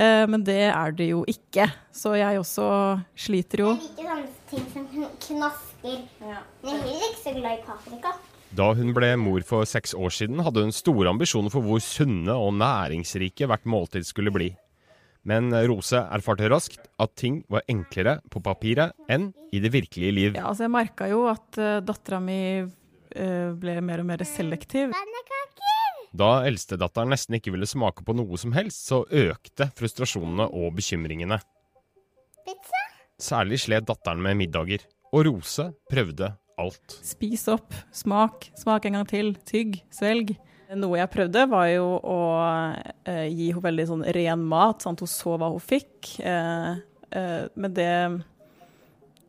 Eh, 0.00 0.24
men 0.30 0.44
det 0.46 0.62
er 0.70 0.96
det 0.96 1.10
jo 1.10 1.24
ikke. 1.28 1.68
Så 1.92 2.14
jeg 2.18 2.40
også 2.40 2.66
sliter 3.14 3.66
jo. 3.66 3.74
Jeg 3.74 3.84
liker 3.84 4.10
sånne 4.10 4.28
ting 4.50 4.66
som 4.72 4.88
knasker. 5.26 6.02
Men 6.22 6.70
jeg 6.70 6.76
er 6.76 6.84
heller 6.86 7.08
ikke 7.10 7.22
så 7.24 7.34
glad 7.36 7.58
i 7.58 7.64
paprika. 7.66 8.14
Da 8.50 8.72
hun 8.74 8.90
ble 8.90 9.12
mor 9.14 9.44
for 9.46 9.68
seks 9.68 9.92
år 9.94 10.10
siden, 10.10 10.40
hadde 10.42 10.64
hun 10.64 10.74
store 10.74 11.10
ambisjoner 11.12 11.52
for 11.52 11.62
hvor 11.62 11.78
sunne 11.84 12.34
og 12.34 12.56
næringsrike 12.58 13.46
hvert 13.46 13.68
måltid 13.68 14.08
skulle 14.08 14.32
bli. 14.34 14.48
Men 15.22 15.52
Rose 15.68 16.00
erfarte 16.00 16.48
raskt 16.50 16.88
at 16.98 17.12
ting 17.20 17.42
var 17.52 17.62
enklere 17.70 18.16
på 18.32 18.42
papiret 18.42 18.96
enn 19.12 19.28
i 19.54 19.60
det 19.62 19.70
virkelige 19.74 20.16
liv. 20.16 20.34
Ja, 20.34 20.48
altså 20.50 20.66
jeg 20.66 20.74
merka 20.74 21.06
jo 21.10 21.26
at 21.30 21.60
uh, 21.60 21.78
dattera 21.84 22.18
mi 22.24 22.40
eh, 22.58 23.50
ble 23.60 23.76
mer 23.84 24.02
og 24.02 24.08
mer 24.10 24.24
selektiv. 24.26 24.96
Da 26.10 26.30
eldstedatteren 26.48 27.12
nesten 27.14 27.36
ikke 27.38 27.52
ville 27.54 27.68
smake 27.70 28.02
på 28.02 28.16
noe 28.18 28.40
som 28.40 28.54
helst, 28.56 28.88
så 28.88 29.04
økte 29.06 29.68
frustrasjonene 29.78 30.48
og 30.50 30.72
bekymringene. 30.80 31.38
Pizza? 32.48 32.82
Særlig 33.20 33.60
slet 33.62 33.86
datteren 33.86 34.22
med 34.24 34.40
middager, 34.40 34.82
og 35.12 35.28
Rose 35.28 35.68
prøvde 35.90 36.32
alt. 36.60 36.96
Spis 37.06 37.46
opp, 37.52 37.74
smak, 37.94 38.50
smak 38.58 38.86
en 38.88 39.00
gang 39.00 39.10
til, 39.10 39.34
tygg, 39.48 39.80
svelg. 39.94 40.34
Noe 40.78 41.00
jeg 41.00 41.10
prøvde, 41.10 41.46
var 41.50 41.66
jo 41.72 41.86
å 41.98 42.18
eh, 43.02 43.26
gi 43.26 43.48
henne 43.50 43.64
veldig 43.64 43.86
sånn 43.88 44.04
ren 44.14 44.42
mat, 44.46 44.84
sånn 44.84 44.94
at 44.94 45.02
hun 45.02 45.10
så 45.10 45.34
hva 45.34 45.48
hun 45.50 45.62
fikk. 45.62 46.12
Eh, 46.22 46.76
eh, 47.18 47.40
men 47.58 47.74
det, 47.74 47.88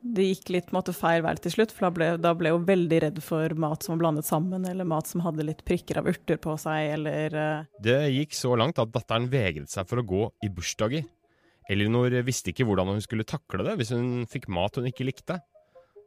det 0.02 0.28
gikk 0.28 0.52
litt 0.54 0.70
måte 0.76 0.94
feil 0.94 1.24
vei 1.26 1.34
til 1.42 1.56
slutt, 1.56 1.74
for 1.74 1.88
da 1.88 1.92
ble, 1.96 2.12
da 2.22 2.36
ble 2.38 2.54
hun 2.54 2.68
veldig 2.68 3.00
redd 3.08 3.24
for 3.26 3.58
mat 3.58 3.82
som 3.82 3.96
var 3.96 4.04
blandet 4.04 4.30
sammen, 4.30 4.68
eller 4.70 4.86
mat 4.86 5.10
som 5.10 5.26
hadde 5.26 5.48
litt 5.48 5.66
prikker 5.66 6.02
av 6.02 6.12
urter 6.14 6.38
på 6.42 6.54
seg, 6.62 6.92
eller 7.00 7.38
eh, 7.38 7.72
Det 7.90 8.00
gikk 8.20 8.38
så 8.38 8.54
langt 8.60 8.82
at 8.82 8.94
datteren 8.94 9.30
vegret 9.32 9.74
seg 9.74 9.90
for 9.90 10.02
å 10.02 10.06
gå 10.06 10.28
i 10.46 10.52
bursdager. 10.54 11.10
Elinor 11.72 12.14
visste 12.28 12.52
ikke 12.52 12.66
hvordan 12.68 12.90
hun 12.94 13.04
skulle 13.04 13.26
takle 13.28 13.64
det 13.66 13.78
hvis 13.80 13.94
hun 13.96 14.28
fikk 14.30 14.50
mat 14.52 14.78
hun 14.78 14.90
ikke 14.90 15.08
likte. 15.08 15.40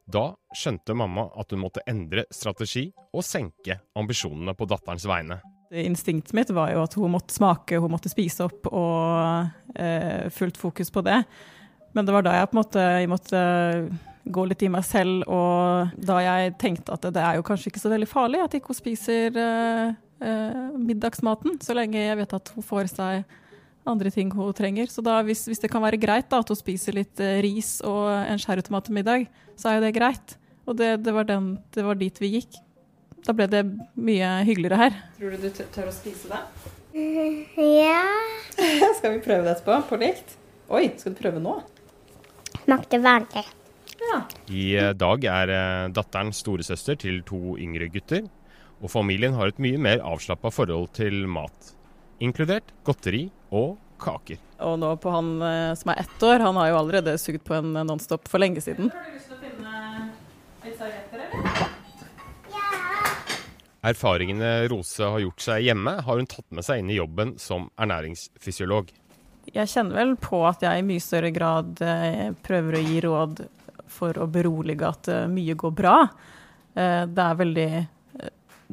Da 0.04 0.34
skjønte 0.56 0.96
mamma 0.96 1.28
at 1.40 1.52
hun 1.54 1.62
måtte 1.64 1.82
endre 1.88 2.26
strategi 2.32 2.90
og 3.14 3.24
senke 3.24 3.78
ambisjonene 3.96 4.54
på 4.56 4.68
datterens 4.68 5.06
vegne. 5.08 5.40
Instinktet 5.74 6.34
mitt 6.36 6.52
var 6.54 6.70
jo 6.74 6.82
at 6.84 6.94
hun 7.00 7.14
måtte 7.14 7.34
smake, 7.34 7.80
hun 7.80 7.94
måtte 7.94 8.12
spise 8.12 8.44
opp, 8.46 8.68
og 8.68 9.78
eh, 9.80 10.28
fullt 10.30 10.60
fokus 10.60 10.92
på 10.94 11.02
det. 11.06 11.22
Men 11.96 12.06
det 12.06 12.14
var 12.14 12.26
da 12.26 12.34
jeg 12.36 12.50
på 12.50 12.56
en 12.56 12.60
måte 12.60 12.84
måtte 13.10 13.40
gå 14.24 14.44
litt 14.48 14.62
i 14.64 14.70
meg 14.72 14.84
selv, 14.86 15.24
og 15.28 15.94
da 16.00 16.18
jeg 16.24 16.54
tenkte 16.60 16.94
at 16.94 17.08
det 17.12 17.20
er 17.20 17.38
jo 17.38 17.46
kanskje 17.46 17.70
ikke 17.70 17.82
så 17.82 17.92
veldig 17.92 18.08
farlig 18.08 18.40
at 18.44 18.54
ikke 18.56 18.72
hun 18.72 18.78
spiser 18.78 19.40
eh, 19.40 19.96
eh, 20.24 20.62
middagsmaten, 20.80 21.58
så 21.64 21.76
lenge 21.76 22.00
jeg 22.00 22.20
vet 22.20 22.36
at 22.38 22.54
hun 22.56 22.64
får 22.64 22.92
seg 22.92 23.40
andre 23.88 24.10
ting 24.12 24.30
hun 24.34 24.52
trenger. 24.56 24.90
Så 24.92 25.04
da, 25.04 25.18
hvis, 25.26 25.44
hvis 25.50 25.62
det 25.62 25.70
kan 25.72 25.82
være 25.84 26.00
greit 26.00 26.30
da, 26.32 26.40
at 26.42 26.50
hun 26.50 26.58
spiser 26.58 26.96
litt 26.96 27.20
eh, 27.22 27.40
ris 27.44 27.76
og 27.86 28.08
en 28.12 28.40
sherrytomat 28.40 28.88
til 28.88 28.98
middag, 28.98 29.26
så 29.60 29.70
er 29.70 29.78
jo 29.78 29.86
det 29.86 29.94
greit. 29.96 30.36
Og 30.64 30.78
det, 30.78 30.90
det, 31.04 31.12
var 31.14 31.28
den, 31.28 31.54
det 31.76 31.84
var 31.84 31.98
dit 32.00 32.22
vi 32.22 32.36
gikk. 32.38 32.60
Da 33.24 33.32
ble 33.36 33.48
det 33.48 33.64
mye 33.96 34.30
hyggeligere 34.44 34.80
her. 34.80 34.96
Tror 35.18 35.34
du 35.34 35.44
du 35.44 35.50
tør 35.72 35.90
å 35.90 35.96
spise 35.96 36.32
det? 36.32 36.42
Ja. 37.58 38.06
Skal 39.00 39.16
vi 39.16 39.24
prøve 39.24 39.42
det 39.42 39.56
etterpå, 39.56 39.80
på 39.88 39.98
likt? 39.98 40.36
Oi, 40.70 40.86
skal 40.96 41.12
du 41.12 41.18
prøve 41.18 41.40
nå? 41.42 41.58
Smakte 42.62 43.00
vanlig. 43.02 43.42
I 44.52 44.64
eh, 44.78 44.92
dag 44.96 45.24
er 45.28 45.50
eh, 45.52 45.90
datteren 45.94 46.30
storesøster 46.34 46.96
til 47.00 47.20
to 47.26 47.56
yngre 47.60 47.88
gutter, 47.92 48.24
og 48.80 48.92
familien 48.92 49.36
har 49.36 49.50
et 49.50 49.60
mye 49.62 49.80
mer 49.80 50.04
avslappa 50.06 50.52
forhold 50.54 50.92
til 50.96 51.24
mat. 51.30 51.74
Inkludert 52.22 52.70
godteri 52.86 53.26
og 53.54 53.76
kaker. 54.02 54.40
Og 54.64 54.78
nå 54.80 54.90
på 55.02 55.12
han 55.14 55.30
eh, 55.42 55.74
som 55.78 55.92
er 55.92 56.02
ett 56.04 56.26
år, 56.26 56.42
han 56.42 56.58
har 56.60 56.70
jo 56.70 56.80
allerede 56.80 57.16
sugd 57.20 57.44
på 57.46 57.56
en 57.56 57.74
eh, 57.76 57.86
Nonstop 57.86 58.28
for 58.30 58.42
lenge 58.42 58.62
siden. 58.64 58.90
Har 58.94 59.06
du 59.06 59.14
lyst 59.14 59.30
til 59.30 59.36
å 59.36 59.42
finne 59.44 59.72
litt 60.64 60.78
servietter, 60.80 61.24
eller? 61.28 61.72
Erfaringene 63.84 64.52
Rose 64.72 65.04
har 65.04 65.20
gjort 65.20 65.44
seg 65.44 65.66
hjemme, 65.66 65.98
har 66.06 66.20
hun 66.20 66.28
tatt 66.30 66.46
med 66.56 66.64
seg 66.64 66.80
inn 66.80 66.92
i 66.92 66.96
jobben 66.96 67.34
som 67.40 67.68
ernæringsfysiolog. 67.76 68.92
Jeg 69.54 69.68
kjenner 69.68 69.98
vel 70.00 70.14
på 70.16 70.40
at 70.48 70.64
jeg 70.64 70.80
i 70.80 70.86
mye 70.86 71.02
større 71.04 71.30
grad 71.34 71.82
eh, 71.84 72.30
prøver 72.46 72.78
å 72.78 72.86
gi 72.86 73.02
råd 73.04 73.44
for 73.94 74.16
å 74.18 74.26
berolige 74.32 74.88
at 74.88 75.10
mye 75.30 75.54
går 75.60 75.74
bra. 75.76 75.98
Eh, 76.74 77.06
det, 77.06 77.22
er 77.24 77.36
veldig, 77.38 77.70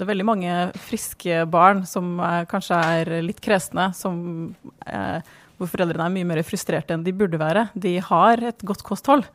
det 0.02 0.08
er 0.08 0.16
veldig 0.16 0.26
mange 0.26 0.54
friske 0.82 1.44
barn 1.54 1.84
som 1.86 2.16
er, 2.26 2.48
kanskje 2.50 2.74
er 2.74 3.10
litt 3.22 3.38
kresne, 3.46 3.92
som, 3.94 4.56
eh, 4.90 5.22
hvor 5.60 5.70
foreldrene 5.70 6.08
er 6.10 6.16
mye 6.16 6.26
mer 6.26 6.42
frustrerte 6.42 6.96
enn 6.96 7.04
de 7.06 7.14
burde 7.14 7.38
være. 7.38 7.68
De 7.78 8.00
har 8.02 8.42
et 8.42 8.66
godt 8.66 8.82
kosthold, 8.82 9.28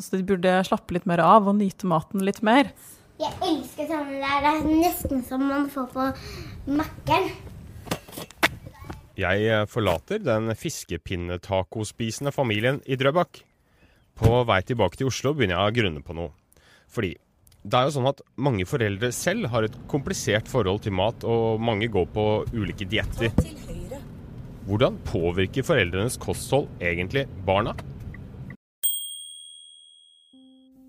så 0.00 0.16
de 0.16 0.24
burde 0.24 0.54
slappe 0.64 0.96
litt 0.96 1.04
mer 1.04 1.20
av 1.20 1.44
og 1.44 1.58
nyte 1.58 1.84
maten 1.84 2.24
litt 2.24 2.40
mer. 2.40 2.72
Jeg 3.20 3.36
elsker 3.44 3.90
sånne 3.90 4.16
der. 4.16 4.40
Det 4.40 4.54
er 4.54 4.64
nesten 4.80 5.20
som 5.28 5.44
man 5.44 5.68
får 5.68 5.92
på 5.92 6.06
Mækkern. 6.72 7.28
Jeg 9.20 9.44
eh, 9.44 9.66
forlater 9.68 10.24
den 10.24 10.54
fiskepinnetacospisende 10.56 12.32
familien 12.32 12.80
i 12.88 12.96
Drøbak. 12.96 13.44
På 14.16 14.40
vei 14.48 14.62
tilbake 14.64 14.96
til 14.96 15.12
Oslo 15.12 15.34
begynner 15.36 15.60
jeg 15.60 15.68
å 15.68 15.76
grunne 15.82 16.02
på 16.08 16.16
noe. 16.16 16.32
Fordi 16.88 17.12
det 17.64 17.78
er 17.78 17.86
jo 17.88 17.94
sånn 17.94 18.10
at 18.10 18.20
mange 18.36 18.66
foreldre 18.68 19.08
selv 19.16 19.48
har 19.48 19.64
et 19.64 19.76
komplisert 19.88 20.50
forhold 20.52 20.82
til 20.84 20.92
mat, 20.96 21.24
og 21.24 21.62
mange 21.64 21.88
går 21.88 22.10
på 22.12 22.24
ulike 22.52 22.84
dietter. 22.84 23.32
Hvordan 24.68 24.98
påvirker 25.08 25.64
foreldrenes 25.64 26.18
kosthold 26.20 26.68
egentlig 26.84 27.24
barna? 27.48 27.72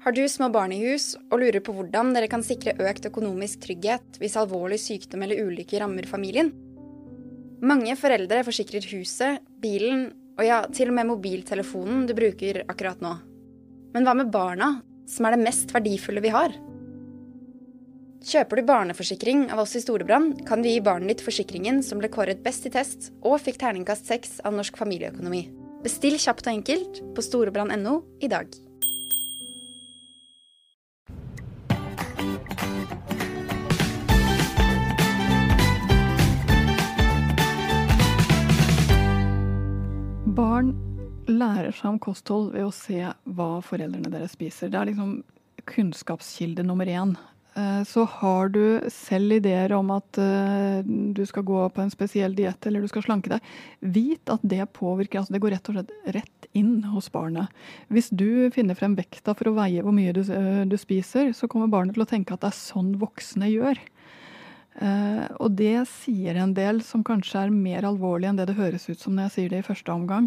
Har 0.03 0.13
du 0.13 0.21
små 0.29 0.51
barn 0.53 0.73
i 0.75 0.81
hus 0.83 1.15
og 1.31 1.39
lurer 1.41 1.63
på 1.65 1.73
hvordan 1.73 2.11
dere 2.13 2.29
kan 2.29 2.43
sikre 2.45 2.75
økt 2.77 3.07
økonomisk 3.09 3.63
trygghet 3.63 4.19
hvis 4.21 4.35
alvorlig 4.37 4.77
sykdom 4.83 5.23
eller 5.25 5.47
ulykke 5.47 5.79
rammer 5.81 6.05
familien? 6.05 6.51
Mange 7.65 7.95
foreldre 7.97 8.43
forsikrer 8.45 8.85
huset, 8.91 9.39
bilen 9.63 10.09
og 10.35 10.43
ja, 10.45 10.59
til 10.75 10.91
og 10.91 10.99
med 10.99 11.09
mobiltelefonen 11.09 12.03
du 12.05 12.13
bruker 12.19 12.61
akkurat 12.67 12.99
nå. 13.01 13.15
Men 13.95 14.05
hva 14.05 14.13
med 14.19 14.29
barna, 14.29 14.69
som 15.09 15.27
er 15.27 15.35
det 15.35 15.45
mest 15.45 15.73
verdifulle 15.75 16.23
vi 16.23 16.33
har? 16.33 16.53
Kjøper 18.25 18.57
du 18.57 18.65
barneforsikring 18.65 19.43
av 19.53 19.59
oss 19.61 19.75
i 19.77 19.83
Storebrand, 19.83 20.39
kan 20.47 20.63
vi 20.65 20.71
gi 20.73 20.81
barnet 20.81 21.11
ditt 21.13 21.21
forsikringen 21.21 21.83
som 21.85 21.99
ble 22.01 22.09
kåret 22.09 22.41
best 22.41 22.65
i 22.65 22.71
test 22.73 23.11
og 23.21 23.37
fikk 23.43 23.59
terningkast 23.61 24.09
seks 24.09 24.39
av 24.41 24.55
Norsk 24.57 24.79
familieøkonomi. 24.81 25.43
Bestill 25.85 26.17
kjapt 26.17 26.47
og 26.47 26.55
enkelt 26.55 27.03
på 27.13 27.21
storebrand.no 27.21 27.99
i 28.25 28.31
dag. 28.31 28.49
Barn 40.35 40.73
lærer 41.29 41.73
seg 41.75 41.93
om 41.93 42.01
kosthold 42.01 42.51
ved 42.53 42.67
å 42.67 42.73
se 42.75 42.99
hva 43.23 43.49
foreldrene 43.65 44.11
deres 44.13 44.35
spiser. 44.37 44.71
Det 44.71 44.79
er 44.79 44.91
liksom 44.91 45.15
kunnskapskilde 45.69 46.65
nummer 46.65 46.89
én. 46.89 47.15
Eh, 47.55 47.83
så 47.83 48.03
har 48.03 48.49
du 48.49 48.81
selv 48.91 49.37
ideer 49.37 49.71
om 49.77 49.91
at 49.95 50.19
uh, 50.19 50.81
du 50.85 51.21
skal 51.25 51.45
gå 51.47 51.61
på 51.71 51.83
en 51.85 51.91
spesiell 51.93 52.35
diett 52.35 52.67
eller 52.67 52.83
du 52.83 52.91
skal 52.91 53.05
slanke 53.05 53.31
deg, 53.31 53.53
vit 53.79 54.31
at 54.31 54.43
det 54.43 54.65
påvirker. 54.75 55.21
altså 55.21 55.33
Det 55.33 55.41
går 55.45 55.55
rett 55.55 55.71
og 55.71 55.77
slett 55.77 55.93
rett 56.17 56.49
inn 56.51 56.83
hos 56.91 57.07
barnet. 57.13 57.47
Hvis 57.87 58.11
du 58.11 58.51
finner 58.55 58.75
frem 58.75 58.97
vekta 58.99 59.37
for 59.39 59.47
å 59.47 59.55
veie 59.55 59.83
hvor 59.85 59.95
mye 59.95 60.11
du, 60.15 60.25
uh, 60.27 60.65
du 60.67 60.75
spiser, 60.79 61.31
så 61.31 61.47
kommer 61.51 61.71
barnet 61.71 61.95
til 61.95 62.03
å 62.03 62.09
tenke 62.09 62.35
at 62.35 62.43
det 62.43 62.51
er 62.51 62.59
sånn 62.59 62.95
voksne 63.01 63.51
gjør. 63.53 63.83
Og 64.75 65.53
det 65.55 65.85
sier 65.87 66.35
en 66.35 66.51
del 66.51 66.81
som 66.83 66.99
kanskje 67.07 67.45
er 67.45 67.51
mer 67.55 67.85
alvorlig 67.87 68.27
enn 68.27 68.35
det 68.35 68.49
det 68.49 68.57
høres 68.57 68.89
ut 68.89 68.99
som 68.99 69.13
når 69.15 69.29
jeg 69.29 69.33
sier 69.37 69.53
det 69.53 69.61
i 69.61 69.67
første 69.69 69.93
omgang. 69.93 70.25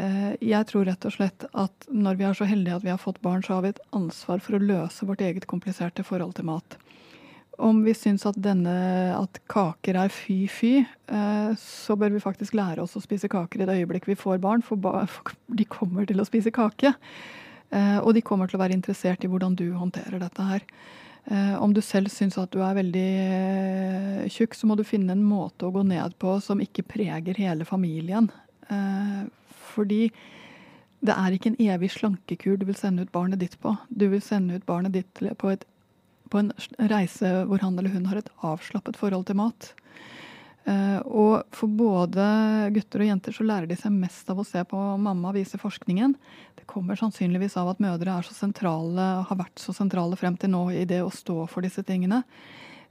Eh, 0.00 0.32
jeg 0.40 0.68
tror 0.70 0.86
rett 0.88 1.04
og 1.04 1.14
slett 1.14 1.44
at 1.52 1.88
når 1.92 2.16
vi 2.18 2.24
er 2.26 2.36
så 2.36 2.48
heldige 2.48 2.78
at 2.78 2.86
vi 2.86 2.92
har 2.92 3.00
fått 3.00 3.20
barn, 3.24 3.42
så 3.44 3.58
har 3.58 3.66
vi 3.66 3.72
et 3.74 3.82
ansvar 3.96 4.40
for 4.44 4.56
å 4.56 4.62
løse 4.62 5.06
vårt 5.08 5.24
eget 5.24 5.48
kompliserte 5.50 6.04
forhold 6.06 6.36
til 6.38 6.48
mat. 6.48 6.78
Om 7.62 7.82
vi 7.84 7.92
syns 7.94 8.24
at, 8.26 8.38
at 8.40 9.38
kaker 9.52 9.98
er 10.00 10.12
fy-fy, 10.12 10.72
eh, 10.82 11.52
så 11.60 11.96
bør 12.00 12.14
vi 12.14 12.24
faktisk 12.24 12.56
lære 12.56 12.82
oss 12.82 12.96
å 12.96 13.04
spise 13.04 13.28
kaker 13.30 13.62
i 13.62 13.68
det 13.68 13.76
øyeblikk 13.82 14.08
vi 14.08 14.18
får 14.18 14.40
barn, 14.42 14.64
for 14.64 14.80
de 14.80 15.68
kommer 15.68 16.08
til 16.08 16.22
å 16.22 16.26
spise 16.26 16.54
kake. 16.54 16.94
Eh, 17.72 17.98
og 18.00 18.14
de 18.16 18.24
kommer 18.24 18.48
til 18.48 18.58
å 18.58 18.64
være 18.64 18.76
interessert 18.76 19.24
i 19.24 19.30
hvordan 19.30 19.56
du 19.60 19.68
håndterer 19.76 20.20
dette 20.22 20.48
her. 20.48 20.68
Om 21.22 21.70
du 21.70 21.78
selv 21.86 22.10
syns 22.10 22.34
at 22.34 22.50
du 22.50 22.58
er 22.66 22.74
veldig 22.74 24.26
tjukk, 24.34 24.56
så 24.58 24.66
må 24.66 24.74
du 24.74 24.82
finne 24.82 25.14
en 25.14 25.22
måte 25.22 25.68
å 25.68 25.70
gå 25.70 25.84
ned 25.86 26.16
på 26.18 26.32
som 26.42 26.58
ikke 26.58 26.82
preger 26.82 27.38
hele 27.38 27.62
familien. 27.62 28.26
Fordi 29.72 30.06
det 31.02 31.14
er 31.18 31.34
ikke 31.34 31.50
en 31.52 31.60
evig 31.64 31.90
slankekur 31.96 32.58
du 32.60 32.66
vil 32.68 32.78
sende 32.78 33.02
ut 33.02 33.14
barnet 33.14 33.42
ditt 33.42 33.58
på. 33.62 33.74
Du 33.90 34.06
vil 34.12 34.22
sende 34.22 34.58
ut 34.58 34.66
barnet 34.68 34.94
ditt 34.94 35.22
på, 35.38 35.50
et, 35.50 35.64
på 36.30 36.42
en 36.42 36.52
reise 36.92 37.32
hvor 37.48 37.62
han 37.64 37.78
eller 37.78 37.94
hun 37.94 38.06
har 38.10 38.20
et 38.20 38.30
avslappet 38.46 39.00
forhold 39.00 39.26
til 39.26 39.40
mat. 39.40 39.72
Uh, 40.62 41.00
og 41.10 41.32
for 41.50 41.66
både 41.74 42.22
gutter 42.70 43.02
og 43.02 43.08
jenter 43.08 43.34
så 43.34 43.42
lærer 43.42 43.66
de 43.66 43.74
seg 43.74 43.90
mest 43.96 44.28
av 44.30 44.38
å 44.38 44.46
se 44.46 44.62
på 44.62 44.78
mamma, 45.02 45.32
viser 45.34 45.58
forskningen. 45.58 46.14
Det 46.54 46.68
kommer 46.70 46.98
sannsynligvis 46.98 47.56
av 47.58 47.72
at 47.72 47.82
mødre 47.82 48.14
er 48.14 48.28
så 48.28 48.36
sentrale, 48.36 49.08
har 49.26 49.40
vært 49.40 49.58
så 49.58 49.74
sentrale 49.74 50.14
frem 50.20 50.38
til 50.38 50.54
nå 50.54 50.68
i 50.70 50.84
det 50.86 51.00
å 51.02 51.10
stå 51.10 51.48
for 51.50 51.66
disse 51.66 51.82
tingene. 51.88 52.22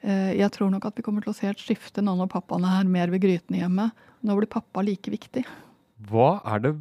Uh, 0.04 0.36
jeg 0.36 0.52
tror 0.52 0.74
nok 0.74 0.90
at 0.90 1.00
vi 1.00 1.08
kommer 1.08 1.24
til 1.24 1.32
å 1.32 1.38
se 1.38 1.48
et 1.48 1.64
skifte 1.64 2.04
nå 2.04 2.18
når 2.20 2.34
pappaene 2.36 2.76
er 2.82 2.92
mer 2.92 3.14
ved 3.14 3.24
grytene 3.24 3.64
hjemme. 3.64 3.88
Nå 4.20 4.36
blir 4.36 4.52
pappa 4.52 4.84
like 4.84 5.14
viktig. 5.14 5.48
Hva 6.10 6.40
er 6.50 6.64
det 6.64 6.74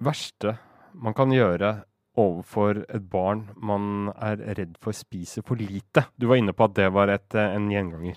verste 0.00 0.56
man 0.96 1.14
kan 1.16 1.32
gjøre 1.34 1.82
overfor 2.18 2.80
et 2.88 3.04
barn 3.10 3.44
man 3.56 4.08
er 4.14 4.40
redd 4.58 4.78
for 4.82 4.96
spiser 4.96 5.44
for 5.46 5.60
lite? 5.60 6.06
Du 6.16 6.28
var 6.30 6.40
inne 6.40 6.54
på 6.56 6.66
at 6.66 6.76
det 6.78 6.88
var 6.94 7.12
et, 7.12 7.28
eh, 7.34 7.54
en 7.54 7.68
gjenganger. 7.70 8.16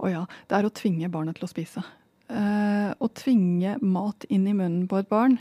Å 0.00 0.10
ja. 0.10 0.24
Det 0.48 0.58
er 0.58 0.66
å 0.66 0.74
tvinge 0.74 1.10
barnet 1.12 1.38
til 1.38 1.46
å 1.46 1.52
spise. 1.52 1.84
Eh, 2.30 2.90
å 2.94 3.08
tvinge 3.14 3.78
mat 3.82 4.24
inn 4.28 4.46
i 4.48 4.56
munnen 4.56 4.88
på 4.88 4.98
et 4.98 5.08
barn 5.08 5.38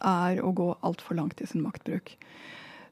er 0.00 0.40
å 0.40 0.54
gå 0.54 0.72
altfor 0.82 1.16
langt 1.16 1.40
i 1.40 1.46
sin 1.46 1.62
maktbruk. 1.62 2.16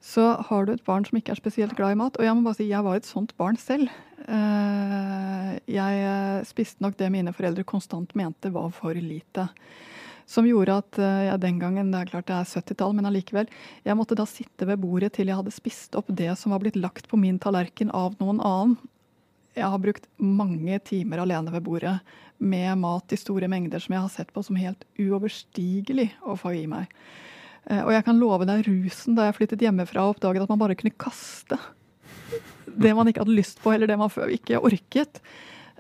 Så 0.01 0.25
har 0.49 0.67
du 0.67 0.73
et 0.73 0.85
barn 0.85 1.05
som 1.05 1.19
ikke 1.19 1.33
er 1.35 1.41
spesielt 1.41 1.75
glad 1.75 1.97
i 1.97 1.99
mat 1.99 2.17
Og 2.21 2.23
jeg 2.23 2.35
må 2.37 2.45
bare 2.45 2.55
si, 2.55 2.69
jeg 2.71 2.85
var 2.87 2.95
et 2.95 3.09
sånt 3.09 3.33
barn 3.37 3.57
selv. 3.59 3.91
Uh, 4.29 5.59
jeg 5.67 6.45
spiste 6.47 6.85
nok 6.85 6.95
det 7.01 7.09
mine 7.11 7.33
foreldre 7.35 7.65
konstant 7.67 8.15
mente 8.15 8.53
var 8.55 8.71
for 8.77 8.95
lite. 8.95 9.49
Som 10.29 10.45
gjorde 10.45 10.77
at 10.83 10.99
jeg 11.01 11.29
jeg 11.31 11.41
den 11.41 11.59
gangen, 11.63 11.91
det 11.93 12.03
er 12.03 12.11
klart 12.11 12.29
det 12.29 12.37
er 12.37 12.51
70-tall, 12.61 12.93
men 12.97 13.09
allikevel, 13.09 13.49
jeg 13.87 13.97
måtte 13.97 14.17
da 14.19 14.27
sitte 14.29 14.69
ved 14.69 14.81
bordet 14.83 15.15
til 15.17 15.31
jeg 15.31 15.39
hadde 15.39 15.55
spist 15.55 15.97
opp 15.97 16.11
det 16.13 16.35
som 16.37 16.53
var 16.53 16.61
blitt 16.61 16.77
lagt 16.77 17.09
på 17.09 17.17
min 17.21 17.39
tallerken 17.41 17.93
av 17.97 18.19
noen 18.21 18.43
annen. 18.45 18.77
Jeg 19.57 19.73
har 19.73 19.81
brukt 19.83 20.05
mange 20.21 20.77
timer 20.87 21.25
alene 21.25 21.53
ved 21.55 21.65
bordet 21.67 21.97
med 22.39 22.77
mat 22.79 23.13
i 23.13 23.19
store 23.19 23.49
mengder 23.51 23.83
som 23.83 23.97
jeg 23.97 24.05
har 24.05 24.13
sett 24.13 24.31
på 24.35 24.45
som 24.47 24.59
helt 24.61 24.85
uoverstigelig 25.01 26.13
å 26.23 26.37
få 26.39 26.55
i 26.61 26.69
meg. 26.71 26.93
Eh, 27.67 27.83
og 27.83 27.91
jeg 27.97 28.05
kan 28.07 28.21
love 28.21 28.47
deg 28.49 28.69
rusen 28.69 29.17
da 29.19 29.27
jeg 29.27 29.39
flyttet 29.41 29.65
hjemmefra 29.67 30.05
og 30.05 30.17
oppdaget 30.17 30.45
at 30.45 30.53
man 30.53 30.61
bare 30.61 30.79
kunne 30.79 30.95
kaste 31.01 31.59
det 32.79 32.93
man 32.95 33.09
ikke 33.09 33.25
hadde 33.25 33.35
lyst 33.35 33.59
på, 33.65 33.73
eller 33.73 33.89
det 33.91 33.97
man 33.99 34.13
før 34.13 34.31
ikke 34.31 34.61
orket. 34.63 35.19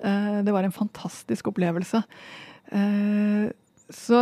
Eh, 0.02 0.40
det 0.42 0.54
var 0.56 0.66
en 0.66 0.74
fantastisk 0.74 1.52
opplevelse. 1.52 2.02
Så 3.88 4.18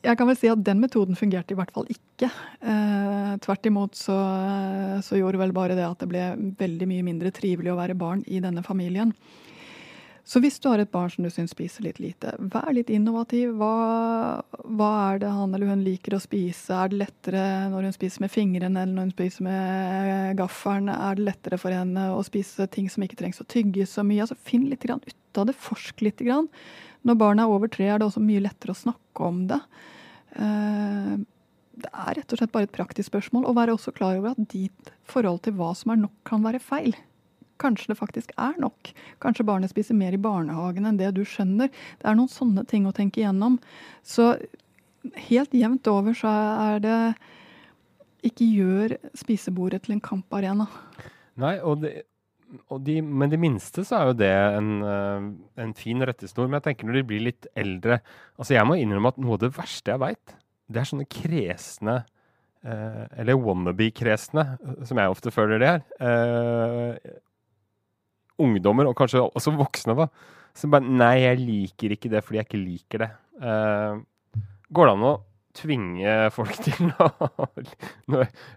jeg 0.00 0.16
kan 0.16 0.28
vel 0.30 0.38
si 0.38 0.48
at 0.48 0.62
den 0.64 0.80
metoden 0.80 1.18
fungerte 1.18 1.52
i 1.52 1.58
hvert 1.58 1.72
fall 1.74 1.88
ikke. 1.92 2.30
Eh, 2.64 3.34
tvert 3.44 3.68
imot 3.68 3.98
så, 3.98 4.16
så, 5.04 5.18
gjorde 5.20 5.42
vel 5.42 5.52
bare 5.56 5.76
det 5.76 5.84
at 5.84 6.00
det 6.00 6.08
ble 6.08 6.24
veldig 6.60 6.88
mye 6.88 7.06
mindre 7.06 7.32
trivelig 7.36 7.74
å 7.74 7.78
være 7.80 7.98
barn 8.00 8.24
i 8.26 8.40
denne 8.40 8.64
familien. 8.64 9.12
Så 10.30 10.38
hvis 10.38 10.60
du 10.62 10.68
har 10.70 10.78
et 10.78 10.90
barn 10.92 11.10
som 11.10 11.24
du 11.24 11.30
syns 11.32 11.50
spiser 11.50 11.82
litt 11.82 11.98
lite, 11.98 12.36
vær 12.52 12.68
litt 12.76 12.90
innovativ. 12.92 13.54
Hva, 13.58 14.40
hva, 14.62 14.90
er 15.10 15.22
det 15.24 15.32
han 15.34 15.56
eller 15.56 15.72
hun 15.72 15.82
liker 15.82 16.14
å 16.14 16.20
spise? 16.22 16.76
Er 16.76 16.92
det 16.92 17.00
lettere 17.00 17.44
når 17.72 17.88
hun 17.88 17.96
spiser 17.96 18.22
med 18.24 18.32
fingrene 18.32 18.84
eller 18.84 18.94
når 18.94 19.08
hun 19.08 19.16
spiser 19.16 19.48
med 19.48 20.38
gaffelen? 20.38 20.92
Er 20.92 21.18
det 21.18 21.26
lettere 21.26 21.58
for 21.60 21.74
henne 21.74 22.10
å 22.14 22.20
spise 22.26 22.68
ting 22.70 22.86
som 22.92 23.04
ikke 23.04 23.18
trengs 23.18 23.42
å 23.42 23.48
tygges 23.50 23.96
så 23.96 24.04
mye? 24.06 24.22
Altså, 24.22 24.38
finn 24.38 24.68
litt 24.70 24.86
ut 24.86 25.40
av 25.40 25.50
det, 25.50 25.56
forsk 25.58 26.06
litt. 26.06 26.22
Grann. 26.22 26.46
Når 27.08 27.18
barna 27.20 27.44
er 27.46 27.52
over 27.52 27.70
tre, 27.72 27.88
er 27.88 28.00
det 28.00 28.08
også 28.08 28.22
mye 28.22 28.42
lettere 28.44 28.74
å 28.74 28.80
snakke 28.80 29.28
om 29.28 29.44
det. 29.50 29.60
Eh, 30.36 31.14
det 31.80 31.90
er 31.90 32.18
rett 32.18 32.32
og 32.34 32.40
slett 32.40 32.52
bare 32.52 32.68
et 32.68 32.74
praktisk 32.74 33.08
spørsmål, 33.08 33.46
å 33.48 33.56
være 33.56 33.74
også 33.76 33.94
klar 33.96 34.18
over 34.18 34.34
at 34.34 34.50
ditt 34.52 34.92
forhold 35.08 35.40
til 35.46 35.56
hva 35.56 35.72
som 35.78 35.94
er 35.94 36.02
nok, 36.02 36.16
kan 36.28 36.44
være 36.44 36.60
feil. 36.62 36.92
Kanskje 37.60 37.92
det 37.92 37.98
faktisk 37.98 38.32
er 38.40 38.56
nok. 38.60 38.92
Kanskje 39.20 39.46
barnet 39.48 39.72
spiser 39.72 39.96
mer 39.96 40.16
i 40.16 40.20
barnehagen 40.20 40.88
enn 40.88 41.00
det 41.00 41.12
du 41.16 41.22
skjønner. 41.28 41.72
Det 42.00 42.08
er 42.08 42.16
noen 42.16 42.32
sånne 42.32 42.64
ting 42.68 42.88
å 42.88 42.94
tenke 42.96 43.20
igjennom. 43.20 43.58
Så 44.04 44.32
helt 45.28 45.56
jevnt 45.56 45.88
over 45.92 46.16
så 46.16 46.30
er 46.30 46.84
det 46.84 47.00
ikke 48.26 48.48
gjør 48.48 48.96
spisebordet 49.16 49.84
til 49.84 49.96
en 49.96 50.04
kamparena. 50.04 50.66
Nei, 51.40 51.56
og 51.64 51.84
det, 51.84 52.02
de, 52.82 52.96
men 53.02 53.30
de 53.30 53.38
minste 53.40 53.84
så 53.86 53.98
er 53.98 54.10
jo 54.10 54.16
det 54.18 54.30
en, 54.30 54.70
eh, 54.82 55.26
en 55.64 55.74
fin 55.78 56.02
rettesnor. 56.06 56.48
Men 56.48 56.58
jeg 56.58 56.66
tenker 56.70 56.88
når 56.88 57.00
de 57.00 57.06
blir 57.06 57.26
litt 57.28 57.46
eldre 57.58 58.00
Altså 58.40 58.56
jeg 58.56 58.66
må 58.66 58.78
innrømme 58.80 59.12
at 59.12 59.20
noe 59.22 59.36
av 59.36 59.44
det 59.44 59.52
verste 59.56 59.92
jeg 59.92 60.02
veit, 60.02 60.34
det 60.70 60.80
er 60.80 60.88
sånne 60.88 61.06
kresne 61.10 61.96
eh, 62.64 63.04
Eller 63.20 63.38
wannabe-kresne, 63.40 64.46
som 64.86 65.00
jeg 65.00 65.14
ofte 65.14 65.32
føler 65.34 65.62
det 65.62 65.72
er. 65.76 65.82
Eh, 66.02 67.16
ungdommer, 68.40 68.88
og 68.88 68.96
kanskje 68.98 69.22
også 69.26 69.54
voksne, 69.58 69.96
da. 69.98 70.08
Som 70.56 70.72
bare 70.74 70.86
Nei, 70.86 71.16
jeg 71.22 71.42
liker 71.44 71.94
ikke 71.94 72.10
det 72.12 72.24
fordi 72.26 72.40
jeg 72.40 72.48
ikke 72.48 72.62
liker 72.62 73.04
det. 73.04 73.10
Eh, 73.40 74.00
går 74.70 74.88
det 74.88 74.94
an 74.96 75.10
å 75.10 75.16
tvinge 75.56 76.14
folk 76.34 76.54
til 76.66 76.90
å 76.94 77.08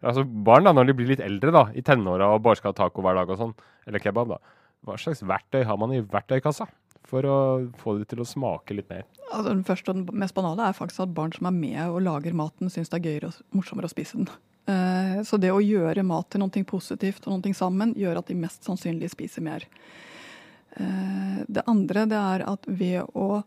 Altså 0.04 0.24
barn, 0.24 0.68
da, 0.68 0.74
når 0.76 0.90
de 0.90 0.98
blir 0.98 1.12
litt 1.14 1.24
eldre, 1.24 1.54
da, 1.56 1.66
i 1.74 1.84
tenåra 1.86 2.32
og 2.34 2.44
bare 2.46 2.60
skal 2.60 2.74
ha 2.74 2.80
taco 2.84 3.04
hver 3.06 3.18
dag 3.20 3.34
og 3.34 3.40
sånn, 3.40 3.56
eller 3.88 4.04
kebab, 4.04 4.36
da. 4.36 4.56
Hva 4.84 4.98
slags 5.00 5.24
verktøy 5.26 5.64
har 5.68 5.80
man 5.80 5.94
i 5.96 6.02
verktøykassa 6.04 6.68
for 7.08 7.28
å 7.28 7.38
få 7.80 7.98
det 8.00 8.10
til 8.12 8.24
å 8.24 8.28
smake 8.28 8.76
litt 8.76 8.90
mer? 8.92 9.06
Altså, 9.30 9.50
den 9.50 9.66
første 9.68 9.94
og 9.94 10.02
den 10.02 10.24
mest 10.24 10.36
banale 10.36 10.68
er 10.68 10.78
faktisk 10.78 11.06
at 11.06 11.14
barn 11.16 11.34
som 11.36 11.48
er 11.50 11.56
med 11.56 11.82
og 11.86 12.04
lager 12.06 12.36
maten, 12.38 12.72
syns 12.72 12.92
det 12.92 13.00
er 13.00 13.08
gøyere 13.10 13.32
og 13.32 13.58
morsommere 13.58 13.90
å 13.90 13.94
spise 13.94 14.20
den. 14.20 14.30
Uh, 14.70 15.20
så 15.28 15.40
det 15.42 15.54
å 15.54 15.64
gjøre 15.64 16.06
mat 16.08 16.30
til 16.32 16.44
noe 16.44 16.68
positivt 16.68 17.28
og 17.28 17.38
noe 17.38 17.58
sammen, 17.58 17.96
gjør 18.00 18.22
at 18.22 18.32
de 18.32 18.40
mest 18.40 18.68
sannsynlig 18.68 19.12
spiser 19.14 19.46
mer. 19.46 19.68
Uh, 20.76 21.44
det 21.48 21.66
andre 21.70 22.08
det 22.10 22.20
er 22.20 22.48
at 22.50 22.68
ved 22.68 23.08
å 23.14 23.44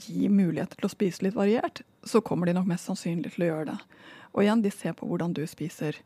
gi 0.00 0.28
muligheter 0.28 0.78
til 0.78 0.88
å 0.88 0.92
spise 0.92 1.24
litt 1.26 1.36
variert, 1.38 1.82
så 2.04 2.22
kommer 2.24 2.48
de 2.48 2.56
nok 2.56 2.68
mest 2.70 2.88
sannsynlig 2.90 3.34
til 3.34 3.46
å 3.46 3.50
gjøre 3.50 3.66
det. 3.72 3.78
Og 4.34 4.44
igjen, 4.44 4.64
de 4.64 4.72
ser 4.74 4.96
på 4.98 5.08
hvordan 5.08 5.34
du 5.36 5.44
spiser. 5.48 5.98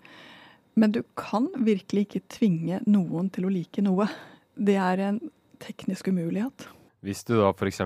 Men 0.79 0.92
du 0.94 1.03
kan 1.18 1.48
virkelig 1.57 2.07
ikke 2.07 2.27
tvinge 2.37 2.83
noen 2.87 3.31
til 3.35 3.48
å 3.48 3.53
like 3.53 3.83
noe. 3.83 4.07
Det 4.55 4.77
er 4.79 5.05
en 5.09 5.22
teknisk 5.62 6.11
umulighet. 6.12 6.68
Hvis 7.07 7.21
du 7.29 7.37
da 7.39 7.53
f.eks. 7.53 7.85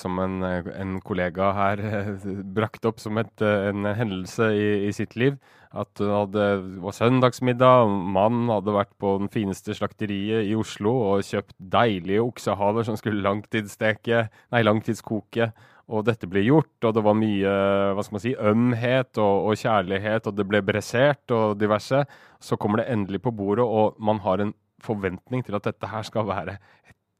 som 0.00 0.20
en, 0.22 0.38
en, 0.42 0.94
kollega 1.04 1.50
her 1.52 1.82
brakte 2.56 2.88
opp 2.88 3.02
som 3.02 3.18
et, 3.20 3.42
en 3.44 3.84
hendelse 3.84 4.48
i, 4.56 4.68
i, 4.88 4.92
sitt 4.96 5.18
liv, 5.20 5.36
at 5.74 5.90
det 6.00 6.08
hadde, 6.08 6.46
var 6.80 6.96
søndagsmiddag, 6.96 7.92
mannen 8.16 8.48
hadde 8.48 8.72
vært 8.72 8.94
på 9.02 9.18
den 9.20 9.28
fineste 9.28 9.76
slakteriet 9.76 10.48
i 10.48 10.56
Oslo 10.56 10.94
og 11.10 11.26
kjøpt 11.28 11.56
deilige 11.58 12.24
oksehaler 12.24 12.88
som 12.88 12.96
skulle 12.96 13.24
langtidssteke, 13.26 14.24
nei, 14.54 14.64
langtidskoke, 14.64 15.50
og 15.92 16.06
dette 16.08 16.28
ble 16.30 16.40
gjort, 16.46 16.72
og 16.86 16.94
det 16.96 17.02
var 17.04 17.18
mye 17.20 17.54
hva 17.92 18.04
skal 18.04 18.16
man 18.16 18.22
si, 18.24 18.32
ømhet 18.32 19.20
og, 19.20 19.50
og 19.50 19.60
kjærlighet, 19.60 20.30
og 20.30 20.38
det 20.38 20.46
ble 20.48 20.62
bressert 20.64 21.34
og 21.36 21.58
diverse. 21.60 22.06
Så 22.40 22.56
kommer 22.56 22.80
det 22.80 22.88
endelig 22.94 23.20
på 23.26 23.34
bordet, 23.36 23.66
og 23.68 24.00
man 24.00 24.22
har 24.24 24.40
en 24.40 24.54
forventning 24.84 25.44
til 25.44 25.56
at 25.58 25.68
dette 25.68 25.90
her 25.90 26.04
skal 26.06 26.24
være 26.28 26.56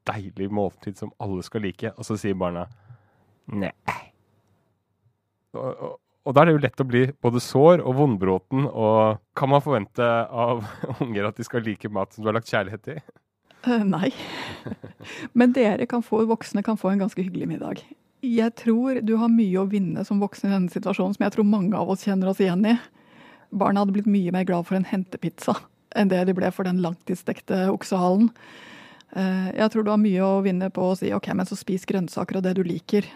deilig 0.07 0.49
måltid 0.53 0.97
som 0.99 1.13
alle 1.21 1.43
skal 1.45 1.65
like, 1.65 1.91
og 1.95 2.07
så 2.07 2.17
sier 2.19 2.37
barna 2.39 2.65
nei. 3.53 3.71
Og, 5.55 5.69
og, 5.69 5.93
og 6.25 6.33
da 6.33 6.41
er 6.41 6.49
det 6.49 6.55
jo 6.55 6.63
lett 6.63 6.81
å 6.81 6.87
bli 6.89 7.03
både 7.21 7.41
sår 7.43 7.83
og 7.85 7.99
vondbråten. 7.99 8.65
Og 8.65 9.21
kan 9.37 9.51
man 9.51 9.63
forvente 9.63 10.05
av 10.25 10.65
unger 11.03 11.29
at 11.29 11.37
de 11.37 11.45
skal 11.47 11.65
like 11.65 11.91
mat 11.93 12.13
som 12.13 12.25
du 12.25 12.31
har 12.31 12.37
lagt 12.39 12.49
kjærlighet 12.51 12.95
i? 12.95 12.97
Eh, 13.65 13.85
nei. 13.85 14.09
Men 15.37 15.53
dere 15.55 15.87
kan 15.89 16.03
få, 16.05 16.23
voksne 16.29 16.65
kan 16.65 16.79
få 16.81 16.93
en 16.93 17.05
ganske 17.05 17.21
hyggelig 17.21 17.49
middag. 17.53 17.85
Jeg 18.25 18.55
tror 18.57 19.03
du 19.05 19.15
har 19.21 19.29
mye 19.29 19.61
å 19.61 19.69
vinne 19.69 20.01
som 20.07 20.21
voksen 20.23 20.49
i 20.49 20.55
denne 20.55 20.73
situasjonen, 20.73 21.13
som 21.13 21.27
jeg 21.27 21.35
tror 21.35 21.45
mange 21.45 21.77
av 21.77 21.91
oss 21.93 22.07
kjenner 22.07 22.31
oss 22.31 22.41
igjen 22.41 22.65
i. 22.73 22.75
Barna 23.53 23.83
hadde 23.83 23.93
blitt 23.93 24.09
mye 24.09 24.33
mer 24.33 24.47
glad 24.49 24.65
for 24.65 24.79
en 24.79 24.87
hentepizza 24.89 25.59
enn 25.95 26.09
det 26.11 26.25
de 26.27 26.33
ble 26.35 26.49
for 26.51 26.67
den 26.67 26.81
langtidsstekte 26.83 27.67
oksehalen. 27.71 28.31
Eh, 29.15 29.49
jeg 29.55 29.71
tror 29.71 29.85
du 29.85 29.91
har 29.93 30.01
mye 30.01 30.23
å 30.23 30.43
vinne 30.43 30.69
på 30.73 30.89
å 30.89 30.95
si 30.99 31.11
ok, 31.15 31.31
men 31.37 31.47
så 31.47 31.57
spis 31.57 31.87
grønnsaker 31.87 32.39
og 32.39 32.45
det 32.45 32.55
du 32.57 32.63
liker. 32.67 33.07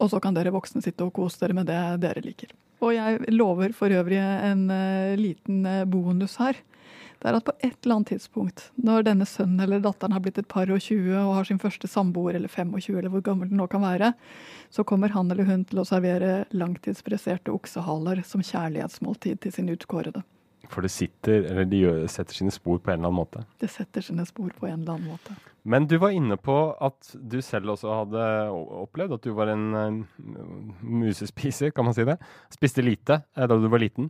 Og 0.00 0.10
så 0.12 0.20
kan 0.20 0.36
dere 0.36 0.52
voksne 0.52 0.82
sitte 0.84 1.06
og 1.06 1.14
kose 1.16 1.40
dere 1.40 1.56
med 1.56 1.68
det 1.70 1.80
dere 2.04 2.24
liker. 2.24 2.52
Og 2.80 2.94
jeg 2.96 3.32
lover 3.32 3.74
for 3.76 3.92
øvrig 3.92 4.20
en 4.20 4.68
uh, 4.72 5.16
liten 5.20 5.64
uh, 5.68 5.84
bonus 5.84 6.38
her. 6.40 6.56
Det 7.20 7.28
er 7.28 7.36
at 7.36 7.44
på 7.44 7.52
et 7.60 7.74
eller 7.84 7.98
annet 7.98 8.14
tidspunkt, 8.14 8.62
når 8.80 9.04
denne 9.04 9.26
sønnen 9.28 9.60
eller 9.60 9.82
datteren 9.84 10.14
har 10.16 10.22
blitt 10.24 10.38
et 10.40 10.48
par 10.48 10.72
og 10.72 10.80
20 10.80 11.18
og 11.20 11.34
har 11.36 11.48
sin 11.48 11.60
første 11.60 11.88
samboer 11.88 12.38
eller 12.38 12.48
25, 12.48 12.96
eller 12.96 13.12
hvor 13.12 13.24
gammel 13.26 13.50
den 13.50 13.60
nå 13.60 13.66
kan 13.68 13.84
være, 13.84 14.14
så 14.72 14.86
kommer 14.88 15.12
han 15.12 15.28
eller 15.28 15.44
hun 15.44 15.66
til 15.68 15.82
å 15.82 15.84
servere 15.84 16.46
langtidspresserte 16.56 17.52
oksehaler 17.52 18.24
som 18.24 18.40
kjærlighetsmåltid 18.40 19.42
til 19.44 19.52
sin 19.52 19.68
utkårede. 19.68 20.24
For 20.70 20.86
det 20.86 20.92
sitter, 20.94 21.44
eller 21.50 21.66
de 21.66 21.82
gjør, 21.82 22.02
setter 22.10 22.36
sine 22.36 22.52
spor 22.54 22.78
på 22.78 22.92
en 22.92 23.00
eller 23.00 23.10
annen 23.10 23.18
måte. 23.18 23.42
Det 23.58 23.70
setter 23.72 24.04
sine 24.06 24.26
spor 24.28 24.52
på 24.54 24.68
en 24.68 24.82
eller 24.82 24.98
annen 24.98 25.10
måte. 25.10 25.34
Men 25.62 25.86
du 25.90 25.96
var 26.00 26.14
inne 26.16 26.38
på 26.40 26.56
at 26.80 27.10
du 27.14 27.40
selv 27.44 27.74
også 27.74 27.92
hadde 27.92 28.26
opplevd 28.80 29.16
at 29.18 29.26
du 29.26 29.34
var 29.36 29.50
en 29.52 29.66
uh, 29.76 29.98
musespiser, 30.80 31.74
kan 31.74 31.88
man 31.88 31.96
si 31.96 32.06
det. 32.08 32.16
Spiste 32.54 32.84
lite 32.84 33.20
uh, 33.36 33.44
da 33.44 33.58
du 33.58 33.66
var 33.68 33.82
liten. 33.82 34.08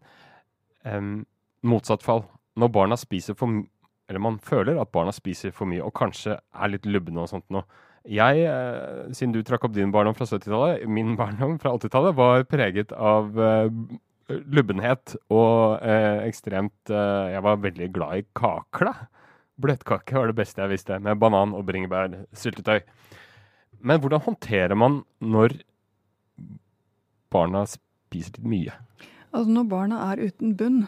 Um, 0.85 1.25
motsatt 1.66 2.05
fall. 2.05 2.27
Når 2.61 2.73
barna 2.75 2.99
spiser 2.99 3.37
for 3.38 3.62
Eller 4.11 4.20
man 4.20 4.40
føler 4.42 4.81
at 4.81 4.90
barna 4.90 5.12
spiser 5.14 5.53
for 5.55 5.70
mye, 5.70 5.85
og 5.87 5.94
kanskje 5.94 6.35
er 6.35 6.70
litt 6.73 6.87
lubne 6.87 7.23
og 7.23 7.31
sånt 7.31 7.46
noe. 7.55 7.62
Jeg, 8.11 8.44
uh, 8.44 9.11
siden 9.14 9.33
du 9.33 9.42
trakk 9.46 9.64
opp 9.64 9.75
din 9.75 9.92
barndom 9.94 10.16
fra 10.18 10.29
70-tallet, 10.29 10.87
min 10.90 11.16
barndom 11.16 11.59
fra 11.62 11.73
80-tallet 11.79 12.16
var 12.18 12.46
preget 12.51 12.92
av 12.92 13.33
lubbenhet 14.51 15.16
og 15.33 15.81
eh, 15.85 16.27
ekstremt 16.27 16.93
eh, 16.93 17.33
Jeg 17.35 17.45
var 17.47 17.62
veldig 17.64 17.88
glad 17.95 18.21
i 18.21 18.27
kakla. 18.37 18.95
Bløtkake 19.61 20.16
var 20.16 20.31
det 20.31 20.38
beste 20.38 20.62
jeg 20.62 20.73
visste, 20.73 20.99
med 21.03 21.21
banan 21.21 21.53
og 21.57 21.66
bringebærsyltetøy. 21.69 22.81
Men 23.81 24.01
hvordan 24.01 24.25
håndterer 24.25 24.77
man 24.77 25.03
når 25.21 25.59
barna 27.33 27.64
spiser 27.69 28.38
litt 28.38 28.49
mye? 28.49 28.77
Altså 29.31 29.55
Når 29.55 29.69
barna 29.71 30.01
er 30.11 30.25
uten 30.27 30.57
bunn, 30.59 30.81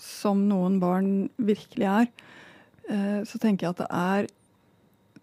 som 0.00 0.44
noen 0.48 0.78
barn 0.82 1.28
virkelig 1.36 1.88
er, 1.90 2.10
eh, 2.88 3.20
så 3.26 3.40
tenker 3.42 3.66
jeg 3.66 3.74
at 3.74 3.82
det 3.82 3.90
er 3.90 4.28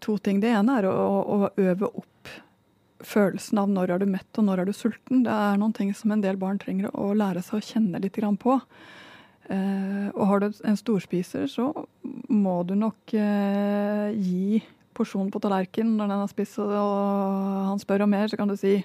to 0.02 0.18
ting. 0.18 0.40
Det 0.42 0.50
ene 0.52 0.80
er 0.80 0.88
å, 0.90 0.96
å 1.22 1.52
øve 1.56 1.88
opp 1.88 2.32
følelsen 3.06 3.60
av 3.62 3.70
når 3.70 3.94
er 3.94 4.02
du 4.02 4.08
mett 4.10 4.38
og 4.40 4.46
når 4.46 4.62
er 4.62 4.70
du 4.70 4.74
sulten. 4.76 5.22
Det 5.26 5.32
er 5.32 5.60
noen 5.60 5.74
ting 5.76 5.92
som 5.96 6.12
en 6.14 6.22
del 6.24 6.38
barn 6.40 6.60
trenger 6.62 6.92
å 6.94 7.12
lære 7.16 7.42
seg 7.44 7.58
å 7.58 7.66
kjenne 7.66 8.02
litt 8.02 8.18
på. 8.42 8.58
Eh, 9.50 10.08
og 10.14 10.26
har 10.28 10.40
du 10.42 10.50
en 10.64 10.78
storspiser, 10.78 11.48
så 11.50 11.72
må 12.30 12.62
du 12.64 12.76
nok 12.78 13.14
eh, 13.18 14.14
gi 14.14 14.62
porsjonen 14.94 15.32
på 15.32 15.40
tallerkenen 15.42 15.96
når 15.98 16.12
den 16.12 16.22
har 16.22 16.30
spist 16.30 16.60
og 16.62 16.70
han 17.72 17.80
spør 17.82 18.04
om 18.06 18.12
mer, 18.12 18.28
så 18.28 18.38
kan 18.38 18.48
du 18.48 18.56
si 18.56 18.82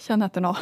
'kjenn 0.00 0.24
etter 0.24 0.42
nå'. 0.42 0.56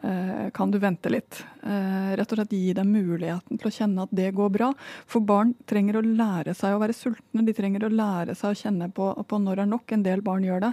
Eh, 0.00 0.50
kan 0.54 0.70
du 0.70 0.78
vente 0.78 1.10
litt? 1.10 1.40
Eh, 1.62 2.10
rett 2.16 2.32
og 2.32 2.38
slett 2.38 2.52
gi 2.54 2.72
dem 2.76 2.92
muligheten 2.94 3.58
til 3.58 3.70
å 3.70 3.74
kjenne 3.74 4.04
at 4.06 4.12
det 4.14 4.30
går 4.36 4.52
bra. 4.54 4.68
For 5.10 5.24
barn 5.24 5.54
trenger 5.66 5.98
å 5.98 6.04
lære 6.04 6.54
seg 6.54 6.76
å 6.76 6.82
være 6.82 6.94
sultne, 6.96 7.44
de 7.46 7.54
trenger 7.56 7.86
å 7.86 7.90
lære 7.92 8.36
seg 8.38 8.54
å 8.54 8.60
kjenne 8.62 8.90
på, 8.94 9.10
på 9.26 9.40
når 9.42 9.58
det 9.58 9.64
er 9.66 9.72
nok. 9.72 9.96
En 9.96 10.06
del 10.06 10.22
barn 10.22 10.46
gjør 10.46 10.68
det. 10.68 10.72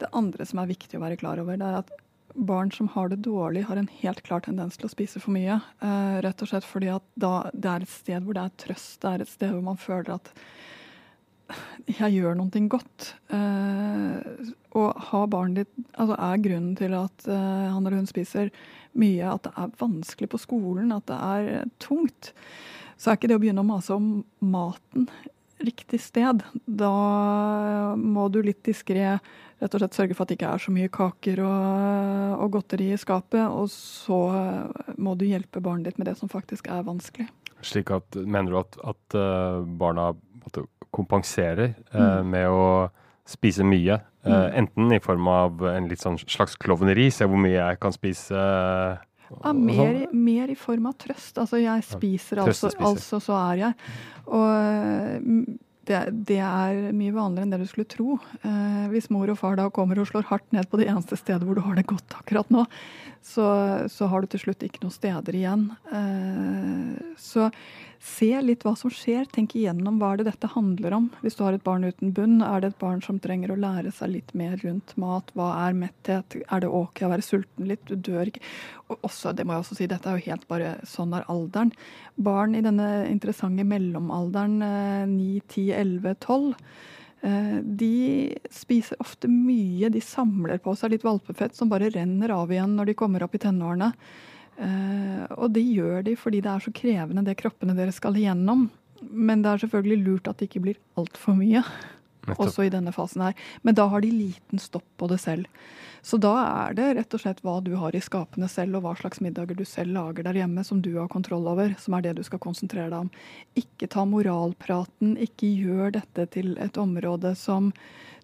Det 0.00 0.10
andre 0.16 0.48
som 0.48 0.62
er 0.62 0.72
viktig 0.72 0.96
å 0.96 1.04
være 1.04 1.20
klar 1.20 1.42
over, 1.42 1.60
det 1.60 1.68
er 1.68 1.82
at 1.82 1.92
barn 2.32 2.72
som 2.72 2.88
har 2.94 3.10
det 3.12 3.20
dårlig, 3.26 3.66
har 3.68 3.76
en 3.76 3.90
helt 4.00 4.22
klar 4.24 4.40
tendens 4.40 4.78
til 4.80 4.88
å 4.88 4.92
spise 4.92 5.20
for 5.20 5.36
mye. 5.36 5.60
Eh, 5.84 6.18
rett 6.24 6.42
og 6.42 6.48
slett 6.48 6.64
fordi 6.64 6.88
at 6.94 7.04
da, 7.12 7.50
det 7.52 7.74
er 7.74 7.84
et 7.84 7.92
sted 7.92 8.24
hvor 8.24 8.38
det 8.38 8.46
er 8.46 8.60
trøst, 8.64 9.00
det 9.04 9.10
er 9.10 9.24
et 9.24 9.32
sted 9.32 9.52
hvor 9.52 9.64
man 9.68 9.80
føler 9.80 10.16
at 10.16 10.32
jeg 11.90 12.14
gjør 12.14 12.38
noe 12.38 12.62
godt. 12.72 13.12
Eh, 14.72 14.78
og 14.78 15.08
ha 15.10 15.24
barnet 15.30 15.62
ditt 15.62 15.98
altså 16.00 16.16
er 16.18 16.44
grunnen 16.44 16.76
til 16.78 16.94
at 16.96 17.26
uh, 17.28 17.68
han 17.72 17.84
eller 17.84 18.00
hun 18.00 18.08
spiser 18.10 18.50
mye, 18.98 19.26
at 19.28 19.44
det 19.46 19.52
er 19.56 19.76
vanskelig 19.80 20.30
på 20.32 20.40
skolen, 20.40 20.92
at 20.92 21.06
det 21.08 21.18
er 21.18 21.68
tungt, 21.80 22.32
så 22.96 23.10
er 23.10 23.18
ikke 23.18 23.30
det 23.30 23.38
å 23.38 23.42
begynne 23.42 23.62
å 23.64 23.68
mase 23.68 23.94
om 23.94 24.24
maten 24.44 25.08
riktig 25.62 26.00
sted. 26.02 26.42
Da 26.66 26.92
må 27.96 28.26
du 28.32 28.40
litt 28.42 28.64
diskré 28.66 29.14
rett 29.62 29.76
og 29.76 29.78
slett 29.78 29.94
sørge 29.94 30.16
for 30.16 30.24
at 30.24 30.32
det 30.32 30.36
ikke 30.40 30.50
er 30.50 30.62
så 30.64 30.74
mye 30.74 30.90
kaker 30.90 31.42
og, 31.46 32.32
og 32.42 32.56
godteri 32.56 32.88
i 32.92 32.98
skapet, 32.98 33.44
og 33.46 33.70
så 33.70 34.18
må 34.98 35.14
du 35.14 35.28
hjelpe 35.28 35.62
barnet 35.62 35.92
ditt 35.92 36.02
med 36.02 36.10
det 36.10 36.16
som 36.18 36.30
faktisk 36.32 36.66
er 36.72 36.82
vanskelig. 36.86 37.28
Slik 37.62 37.92
at, 37.94 38.18
Mener 38.18 38.50
du 38.50 38.58
at, 38.58 38.78
at 38.90 39.16
barna 39.78 40.10
kompenserer 40.92 41.74
eh, 41.92 42.22
med 42.26 42.48
å 42.52 42.64
spise 43.28 43.64
mye. 43.66 43.98
Uh. 44.22 44.48
Enten 44.60 44.92
i 44.94 45.00
form 45.02 45.26
av 45.30 45.64
en 45.66 45.88
litt 45.90 46.02
sånn 46.02 46.20
slags 46.20 46.54
klovneri, 46.62 47.08
se 47.10 47.26
hvor 47.26 47.40
mye 47.40 47.56
jeg 47.56 47.80
kan 47.82 47.94
spise. 47.94 48.38
Uh, 48.38 49.00
ja, 49.40 49.52
mer, 49.56 50.06
mer, 50.12 50.52
i 50.52 50.58
form 50.58 50.86
av 50.90 50.96
trøst. 51.00 51.40
Altså, 51.40 51.58
jeg 51.62 51.84
spiser, 51.88 52.42
altså, 52.44 52.70
altså 52.78 53.20
så 53.22 53.36
er 53.50 53.62
jeg. 53.62 53.92
Og 54.30 55.58
det, 55.88 55.98
det, 56.28 56.38
er 56.38 56.92
mye 56.94 57.14
vanligere 57.14 57.46
enn 57.46 57.54
det 57.54 57.62
du 57.62 57.68
skulle 57.70 57.90
tro. 57.90 58.16
Eh, 58.46 58.84
hvis 58.92 59.10
mor 59.12 59.30
og 59.32 59.38
far 59.40 59.56
da 59.58 59.68
kommer 59.74 59.98
og 59.98 60.08
slår 60.10 60.28
hardt 60.30 60.54
ned 60.54 60.68
på 60.70 60.78
det 60.80 60.88
eneste 60.92 61.18
stedet 61.18 61.46
hvor 61.46 61.58
du 61.58 61.64
har 61.64 61.78
det 61.78 61.88
godt 61.90 62.18
akkurat 62.20 62.52
nå, 62.54 62.66
så, 63.24 63.46
så 63.90 64.10
har 64.10 64.22
du 64.22 64.30
til 64.30 64.44
slutt 64.44 64.62
ikke 64.66 64.84
noen 64.84 64.94
steder 64.94 65.38
igjen. 65.38 65.66
Eh, 65.90 67.16
så 67.18 67.50
se 68.02 68.28
litt 68.42 68.64
hva 68.66 68.72
som 68.78 68.90
skjer. 68.90 69.28
Tenk 69.30 69.54
igjennom 69.54 70.00
hva 70.00 70.12
er 70.12 70.20
det 70.20 70.26
dette 70.32 70.50
handler 70.50 70.96
om. 70.96 71.04
Hvis 71.22 71.36
du 71.38 71.44
har 71.46 71.54
et 71.54 71.62
barn 71.62 71.86
uten 71.86 72.10
bunn, 72.14 72.40
er 72.42 72.62
det 72.62 72.72
et 72.72 72.80
barn 72.80 73.02
som 73.04 73.20
trenger 73.22 73.52
å 73.54 73.58
lære 73.62 73.92
seg 73.94 74.10
litt 74.16 74.32
mer 74.38 74.56
rundt 74.64 74.96
mat? 74.98 75.30
Hva 75.38 75.52
er 75.68 75.76
metthet? 75.78 76.36
Er 76.42 76.64
det 76.64 76.70
ok 76.70 77.04
å 77.06 77.12
være 77.12 77.26
sulten 77.26 77.68
litt? 77.70 77.84
Du 77.86 77.94
dør 77.94 78.32
ikke. 78.32 78.42
Og 78.90 79.06
også, 79.06 79.34
det 79.36 79.46
må 79.46 79.54
jeg 79.54 79.64
også 79.64 79.78
si, 79.78 79.88
dette 79.90 80.10
er 80.10 80.18
jo 80.18 80.30
helt 80.32 80.48
bare 80.50 80.72
sånn 80.88 81.14
er 81.14 81.28
alderen. 81.30 81.70
Barn 82.18 82.58
i 82.58 82.64
denne 82.64 82.88
interessante 83.06 83.66
mellomalderen, 83.70 84.58
9, 85.14 85.46
10, 85.46 85.70
11, 85.78 86.18
12 86.26 86.58
de 87.22 88.34
spiser 88.50 88.98
ofte 88.98 89.28
mye. 89.30 89.92
De 89.94 90.00
samler 90.02 90.58
på 90.58 90.74
seg 90.74 90.90
litt 90.90 91.04
valpefett 91.06 91.54
som 91.54 91.70
bare 91.70 91.92
renner 91.94 92.34
av 92.34 92.50
igjen 92.50 92.74
når 92.74 92.90
de 92.90 92.96
kommer 92.98 93.22
opp 93.22 93.36
i 93.38 93.42
tenårene. 93.44 93.92
Uh, 94.62 95.26
og 95.42 95.50
det 95.56 95.64
gjør 95.66 96.04
de 96.06 96.14
fordi 96.18 96.42
det 96.44 96.52
er 96.52 96.62
så 96.62 96.72
krevende 96.76 97.24
det 97.26 97.38
kroppene 97.40 97.74
deres 97.74 97.98
skal 97.98 98.16
igjennom. 98.18 98.68
Men 99.02 99.42
det 99.42 99.50
er 99.50 99.64
selvfølgelig 99.64 100.04
lurt 100.06 100.30
at 100.30 100.38
det 100.38 100.50
ikke 100.50 100.66
blir 100.68 100.80
altfor 101.00 101.34
mye. 101.38 101.64
Også 102.38 102.62
i 102.62 102.70
denne 102.70 102.92
fasen 102.94 103.24
her. 103.26 103.38
Men 103.66 103.74
da 103.74 103.88
har 103.90 104.02
de 104.04 104.12
liten 104.14 104.60
stopp 104.62 104.86
på 105.00 105.08
det 105.10 105.18
selv. 105.18 105.48
Så 106.02 106.18
da 106.18 106.32
er 106.42 106.74
det 106.74 106.86
rett 106.98 107.14
og 107.14 107.22
slett 107.22 107.40
hva 107.46 107.56
du 107.62 107.72
har 107.78 107.94
i 107.94 108.02
skapene 108.02 108.48
selv, 108.50 108.78
og 108.78 108.84
hva 108.84 108.94
slags 108.98 109.20
middager 109.22 109.58
du 109.58 109.62
selv 109.66 109.94
lager 109.94 110.26
der 110.26 110.38
hjemme, 110.40 110.64
som 110.66 110.80
du 110.82 110.90
har 110.96 111.10
kontroll 111.10 111.46
over, 111.46 111.76
som 111.78 111.94
er 111.94 112.02
det 112.02 112.16
du 112.18 112.22
skal 112.26 112.42
konsentrere 112.42 112.90
deg 112.90 113.04
om. 113.04 113.10
Ikke 113.58 113.86
ta 113.90 114.02
moralpraten, 114.06 115.14
ikke 115.22 115.50
gjør 115.62 115.94
dette 115.98 116.26
til 116.34 116.56
et 116.62 116.78
område 116.78 117.36
som, 117.38 117.70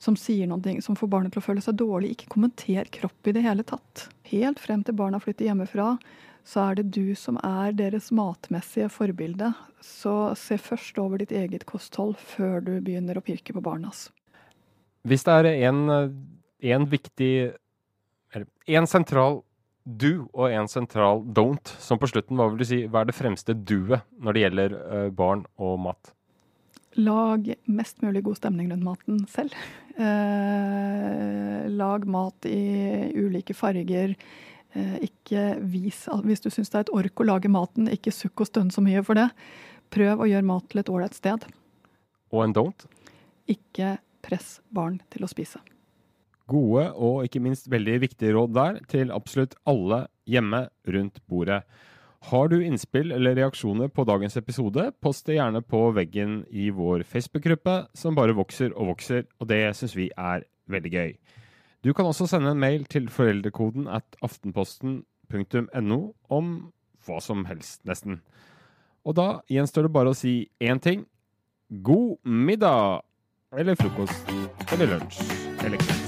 som 0.03 0.19
sier 0.19 0.51
noe 0.51 0.79
som 0.83 0.99
får 0.99 1.13
barnet 1.13 1.35
til 1.35 1.43
å 1.43 1.47
føle 1.47 1.63
seg 1.63 1.79
dårlig. 1.79 2.17
Ikke 2.17 2.33
kommenter 2.35 2.91
kropp 2.99 3.31
i 3.31 3.37
det 3.39 3.47
hele 3.47 3.67
tatt. 3.67 4.09
Helt 4.31 4.63
frem 4.63 4.83
til 4.83 4.99
barna 4.99 5.23
flytter 5.23 5.47
hjemmefra, 5.47 5.95
så 6.49 6.71
er 6.71 6.79
det 6.79 6.87
du 6.97 7.13
som 7.19 7.37
er 7.45 7.75
deres 7.77 8.09
matmessige 8.15 8.89
forbilde. 8.93 9.51
Så 9.85 10.33
se 10.39 10.57
først 10.57 10.97
over 11.01 11.21
ditt 11.21 11.35
eget 11.37 11.67
kosthold 11.69 12.17
før 12.17 12.63
du 12.65 12.73
begynner 12.81 13.19
å 13.19 13.25
pirke 13.25 13.53
på 13.53 13.65
barnas. 13.65 14.09
Hvis 15.09 15.27
det 15.29 15.35
er 15.43 15.51
en, 15.69 15.85
en 16.73 16.89
viktig 16.89 17.33
en 18.69 18.89
sentral 18.89 19.43
do 19.89 20.29
og 20.35 20.53
en 20.53 20.69
sentral 20.69 21.23
don't, 21.25 21.73
som 21.81 22.01
på 22.01 22.11
slutten, 22.11 22.37
hva 22.37 22.51
vil 22.51 22.61
du 22.61 22.69
si, 22.69 22.83
hva 22.89 23.03
er 23.03 23.11
det 23.11 23.17
fremste 23.17 23.57
duet 23.57 24.05
når 24.21 24.37
det 24.37 24.43
gjelder 24.45 24.77
uh, 24.77 25.09
barn 25.15 25.47
og 25.57 25.79
mat? 25.87 26.13
Lag 26.99 27.47
mest 27.71 28.03
mulig 28.03 28.25
god 28.27 28.41
stemning 28.41 28.73
rundt 28.73 28.85
maten 28.85 29.21
selv. 29.31 29.55
Eh, 29.99 31.67
lag 31.71 32.07
mat 32.11 32.49
i 32.49 33.13
ulike 33.15 33.55
farger. 33.55 34.17
Uh, 34.79 34.99
ikke 35.03 35.57
vis 35.67 36.05
Hvis 36.23 36.45
du 36.45 36.53
syns 36.55 36.71
det 36.71 36.79
er 36.79 36.85
et 36.87 36.93
ork 36.95 37.23
å 37.23 37.27
lage 37.27 37.51
maten, 37.51 37.89
ikke 37.91 38.15
sukk 38.15 38.45
og 38.45 38.51
stønn 38.51 38.71
så 38.71 38.85
mye 38.85 39.03
for 39.03 39.19
det. 39.19 39.27
Prøv 39.91 40.23
å 40.23 40.29
gjøre 40.29 40.47
mat 40.47 40.69
til 40.71 40.83
et 40.83 40.93
ålreit 40.93 41.17
sted. 41.17 41.49
Og 42.31 42.45
en 42.45 42.55
don't? 42.55 42.87
Ikke 43.49 43.97
press 44.25 44.59
barn 44.75 45.01
til 45.11 45.25
å 45.25 45.31
spise. 45.31 45.61
Gode 46.49 46.87
og 46.97 47.27
ikke 47.27 47.43
minst 47.45 47.69
veldig 47.69 47.99
viktige 48.07 48.33
råd 48.37 48.55
der 48.57 48.81
til 48.89 49.13
absolutt 49.13 49.57
alle 49.69 50.07
hjemme 50.29 50.67
rundt 50.89 51.21
bordet. 51.29 51.63
Har 52.29 52.49
du 52.51 52.57
innspill 52.65 53.13
eller 53.15 53.37
reaksjoner 53.39 53.91
på 53.95 54.05
dagens 54.09 54.37
episode, 54.41 54.89
post 55.01 55.29
det 55.29 55.37
gjerne 55.37 55.63
på 55.63 55.85
veggen 55.95 56.41
i 56.51 56.69
vår 56.75 57.05
Facebook-gruppe, 57.07 57.77
som 57.95 58.17
bare 58.19 58.35
vokser 58.37 58.73
og 58.75 58.95
vokser, 58.95 59.29
og 59.39 59.49
det 59.53 59.61
syns 59.79 59.95
vi 59.97 60.09
er 60.17 60.43
veldig 60.73 60.93
gøy. 60.93 61.13
Du 61.85 61.93
kan 61.95 62.07
også 62.07 62.27
sende 62.27 62.51
en 62.51 62.59
mail 62.59 62.85
til 62.91 63.09
foreldrekoden 63.11 63.87
at 63.89 64.19
aftenposten.no 64.23 66.01
om 66.29 66.51
hva 67.07 67.21
som 67.23 67.45
helst, 67.49 67.85
nesten. 67.87 68.21
Og 69.07 69.17
da 69.17 69.29
gjenstår 69.49 69.87
det 69.87 69.95
bare 69.95 70.13
å 70.13 70.19
si 70.19 70.51
én 70.61 70.83
ting. 70.83 71.07
God 71.71 72.19
middag! 72.25 73.05
Eller 73.57 73.79
frokost. 73.81 74.29
Eller 74.73 74.97
lunsj. 74.97 75.23
Eller 75.65 75.81
kveld. 75.81 76.08